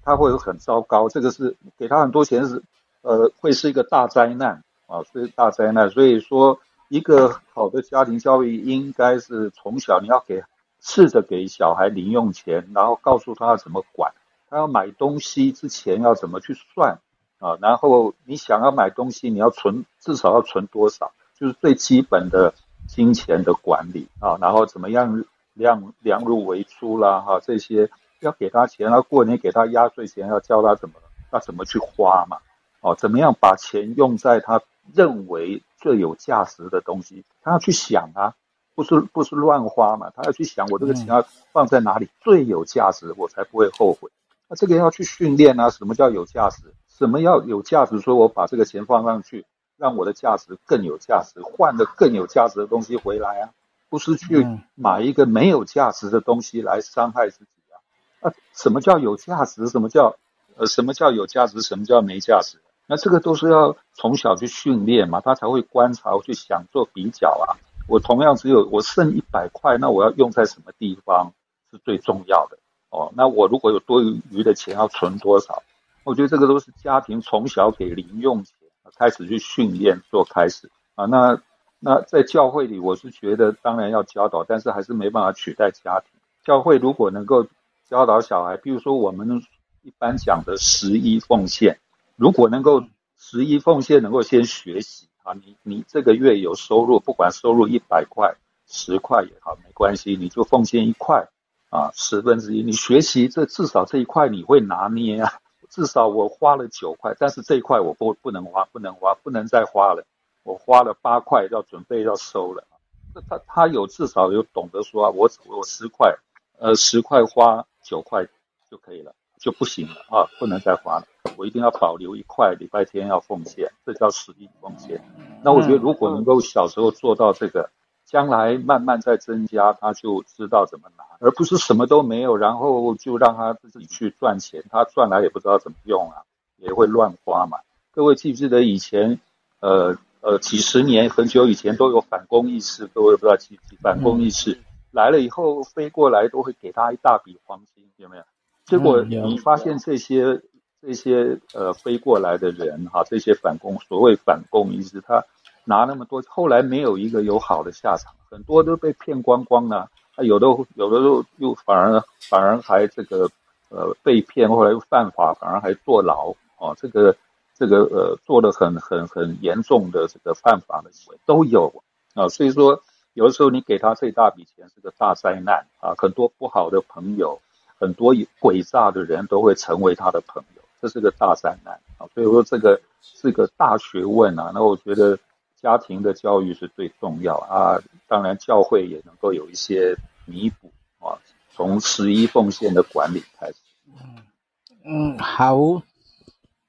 [0.04, 1.08] 他会很糟糕。
[1.08, 2.64] 这个是给他很多钱是，
[3.04, 5.90] 呃，会是一个大灾难啊，是大灾难。
[5.92, 10.44] 所以说，一个好的家庭教育应该是从小你要给，
[10.82, 14.14] 试着给小孩零用钱，然后告诉他要怎么管，
[14.50, 17.00] 他要买东西之前要怎么去算
[17.40, 22.54] 啊，然后你想要买东西，你要存至少要存多少，就是最基本的
[22.88, 25.24] 金钱的管理啊，然后怎么样
[25.54, 27.90] 量量入为出啦哈，这些
[28.20, 30.96] 要给他钱，然后过年给他压岁钱，要教他怎么
[31.32, 32.38] 要怎么去花嘛，
[32.84, 34.62] 哦，怎么样把钱用在他
[34.94, 38.36] 认为最有价值的东西，他要去想啊，
[38.76, 44.12] 不是不是乱花嘛，他要去想我这个钱要放在哪里最有价值，我才不会后悔。
[44.48, 46.74] 那这个要去训练啊，什么叫有价值？
[46.88, 48.00] 什么要有价值？
[48.02, 49.46] 说我把这个钱放上去。
[49.76, 53.50] 让我的价值更有价值，换的更有价值的东西回来啊，
[53.90, 57.76] 不是去买一个没有价值的东西来伤害自己啊。
[58.22, 59.68] 啊，什么叫有价值？
[59.68, 60.16] 什么叫
[60.56, 61.62] 呃，什么叫有价值？
[61.62, 62.60] 什么叫没价值？
[62.88, 67.58] 那这个都是要从小去训练嘛，他才会观察，去想做比较啊。
[67.88, 71.34] 我同样只有我剩一百块，那我要用在什么地方
[71.72, 72.58] 是最重要的？
[72.90, 75.64] 哦，那我如果有多余的钱，要存多少？
[76.04, 78.54] 我觉得这个都是家庭从小给零用钱。
[78.96, 81.42] 开始去训练做开始啊，那
[81.80, 86.10] 那在教会里，我是觉得当然要教导，但是还是没办法取代家庭。
[86.44, 87.48] 教会如果能够
[87.90, 89.42] 教导小孩，比如说我们
[89.82, 91.80] 一般讲的十一奉献，
[92.16, 92.84] 如果能够
[93.18, 98.36] 十一奉献能够先学习啊，你你这个月有收入，不管收入一百块、
[98.68, 101.28] 十块也好，没关系，你就奉献一块
[101.70, 105.40] 啊，十分之一，你学习这至少这一块你会拿捏啊。
[105.70, 110.06] 至少我花了九块，但是这一块我不不能花，不能花，不能再花了。
[110.44, 112.68] 我花了八块，要准备要收了。
[113.16, 116.16] 这他他有至少有懂得说啊，我我十块，
[116.60, 118.28] 呃十块花九块
[118.70, 121.06] 就可以了，就不行了啊，不能再花了。
[121.36, 125.04] 我一定要保留一块，礼拜天要奉献，这叫实力奉献。
[125.44, 127.70] 那我觉得如果能够小时候做到这个。
[128.06, 136.22] 将来慢慢再增加，他就知道怎么拿，而不是什么都没有，然后就让他自己去赚钱，他赚来也不知道怎么用啊，
[136.58, 137.58] 也会乱花嘛。
[137.92, 139.20] 各位记不记得以前，
[139.62, 143.78] 呃呃，几十年很久以前都有反攻意识，各位不知道记不记？
[143.82, 144.60] 反攻意识
[144.92, 148.24] 来了以后，飞过来都会给他一大笔黄金，有没有？
[148.66, 150.42] 结果你发现这些
[150.82, 155.24] 这些呃飞过来的人哈，这些反共所谓反共意识他。
[155.66, 159.90] 拿那么多，后来没有一个有好的下场，很多都被骗光光了。
[160.16, 163.30] 啊，有的有的又又反而反而还这个
[163.70, 166.76] 呃被骗，后来又犯法，反而还坐牢啊。
[166.76, 167.16] 这个
[167.56, 171.82] 这个呃做的很很很严重的这个犯法的行为都有
[172.14, 172.28] 啊。
[172.28, 172.84] 所以说，
[173.14, 177.40] 有的时候你给他这大笔钱是个大灾难啊，很多不好的朋友，
[177.84, 182.08] 很多诡诈的人都会成为他的朋友，这是个大灾难啊。
[182.14, 184.52] 所以说这个是个大学问啊。
[184.54, 185.18] 那我觉得。
[185.64, 190.70] 家庭的教育是最重要啊，当然教会也能够有一些弥补
[191.00, 191.16] 啊，
[191.56, 193.56] 从十一奉献的管理开始。
[193.88, 195.56] 嗯嗯，好，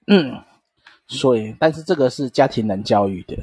[0.06, 0.40] 嗯，
[1.08, 3.36] 所以，但是这个是家庭能教育的，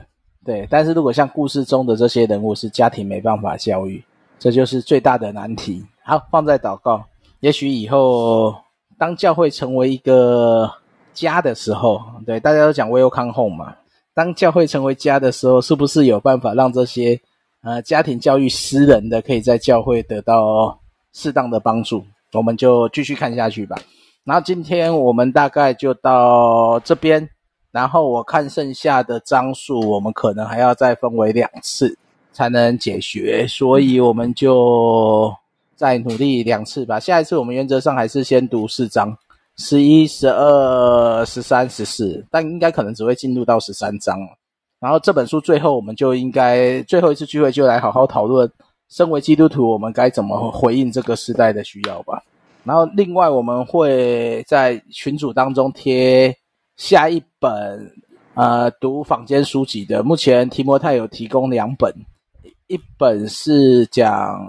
[0.46, 0.66] 对。
[0.72, 4.02] 但是如果像故事中的这些人物是家庭没办法教育，
[4.40, 5.86] 这就是最大的难题。
[6.02, 7.06] 好，放在祷告，
[7.42, 8.56] 也许以后
[8.98, 10.72] 当教会成为一个
[11.14, 13.76] 家的时候，对，大家都讲 Welcome Home 嘛。
[14.14, 17.20] 当教会成为家的时候，是不是有办法让这些
[17.64, 20.80] 呃家庭教育私人的可以在教会得到
[21.14, 22.06] 适当的帮助？
[22.34, 23.76] 我们就继续看下去吧。
[24.24, 27.28] 然后今天我们大概就到这边，
[27.72, 31.98] 然后我看剩下的章数，我们可能还要再分为两次
[32.32, 35.34] 才能解决，所以我们就
[35.82, 37.00] 再努力两次吧。
[37.00, 39.18] 下一次我们原则上还是先读四章。
[39.58, 44.16] 十一、十二、十三、十四，但应该可能只会进入到十三章。
[44.80, 48.48] 然后这本书最后，我们就应该最后一次聚会就来好好讨论，
[48.90, 52.24] 身为基督徒，我们该怎么回应这个时代的需要吧。
[52.64, 56.36] 然后另外，我们会在群组当中贴
[56.78, 57.92] 下一本
[58.36, 60.04] 呃读坊间书籍的。
[60.04, 61.92] 目前提摩太有提供两本，
[62.68, 64.40] 一本是讲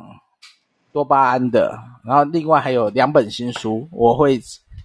[0.92, 4.40] 多巴胺的，然后另外还有两本新书，我会。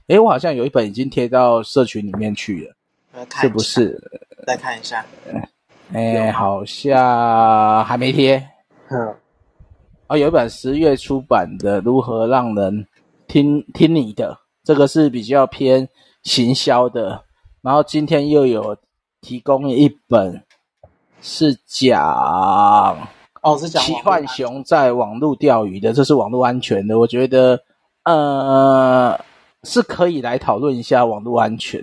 [0.08, 2.66] 诶，我好像有一本已经贴到社群里面去
[3.14, 4.02] 了，是不是？
[4.48, 5.06] 再看一下。
[5.92, 8.38] 诶，好像还没贴。
[8.90, 9.16] 嗯。
[10.08, 12.88] 哦，有一本十月出版的《如何让人
[13.28, 14.32] 听听你的》，
[14.64, 15.90] 这个是比较偏
[16.24, 17.22] 行销的。
[17.62, 18.78] 然后今天又有
[19.20, 20.42] 提供一本，
[21.20, 23.10] 是讲
[23.48, 27.00] 哦，是讲奇幻熊在网络钓鱼的，这是网络安全的。
[27.00, 27.58] 我觉得，
[28.04, 29.18] 呃，
[29.64, 31.82] 是可以来讨论一下网络安全，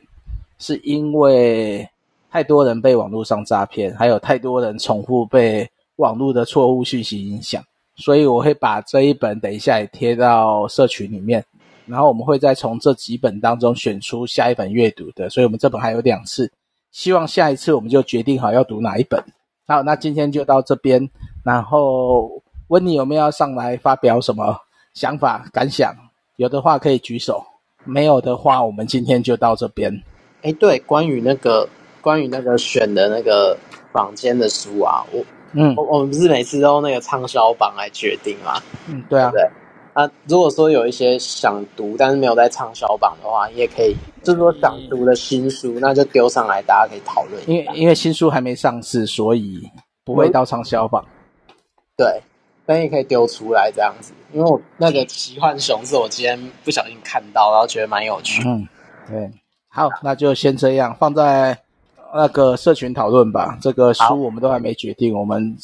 [0.59, 1.89] 是因为
[2.31, 7.65] 太多人被网络上诈骗，还有太多人重复被网络的错误讯息影响，
[7.97, 11.43] 所以我会把这一本等一下也贴到社群里面，
[11.87, 16.53] 然后我们会再从这几本当中选出下一本阅读的，所以我们这本还有两次，
[16.93, 19.25] 希望下一次我们就决定好要读哪一本。
[19.67, 21.09] 好，那今天就到这边。
[21.45, 24.57] 然后温妮有没有要上来发表什么
[24.95, 25.95] 想法感想？
[26.37, 27.45] 有的话可以举手，
[27.85, 30.03] 没有的话我们今天就到这边。
[30.43, 31.69] 哎，对，关于那个
[32.01, 33.57] 关于那个选的那个
[33.93, 38.61] 房间的书啊，我嗯，我我们不是每次都那个畅销榜来决定吗？
[38.89, 39.41] 嗯，对啊，对。
[39.93, 47.41] 啊，如果说有一些想读但是没有在畅销榜的话，你也可以，就是说想读的新书，那就丢上来，大家可以讨论。
[47.47, 49.63] 因为因为新书还没上市，所以
[50.05, 51.05] 不会到畅销榜。
[51.97, 52.21] 对，
[52.67, 58.43] 但也可以丢出来这样子，因为我那个奇幻熊是我今天不小心看到，然后觉得蛮有趣。
[58.47, 58.67] 嗯，
[59.07, 59.31] 对，
[59.69, 61.57] 好，那就先这样放在
[62.13, 63.57] 那个社群讨论吧。
[63.61, 65.57] 这个书我们都还没决定，我们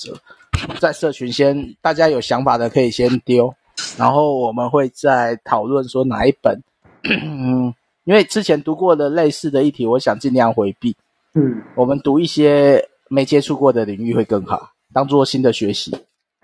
[0.78, 3.52] 在社群先，大家有想法的可以先丢。
[3.96, 6.62] 然后我们会再讨论说哪一本，
[7.02, 7.74] 嗯，
[8.04, 10.94] 因为之前读过的类似的议题，我想尽量回避。
[11.34, 15.96] 嗯，我们读一些没接触过的领域会更好，当做新的学习。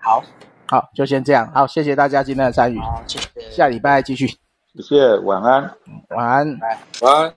[0.07, 0.23] 好，
[0.67, 1.51] 好，就先这样。
[1.53, 2.79] 好，谢谢大家今天的参与。
[2.79, 3.51] 好，谢谢。
[3.51, 4.25] 下礼拜继续。
[4.25, 5.69] 谢谢，晚安。
[6.11, 6.57] 晚安。
[6.59, 6.79] 拜。
[7.01, 7.33] 晚安。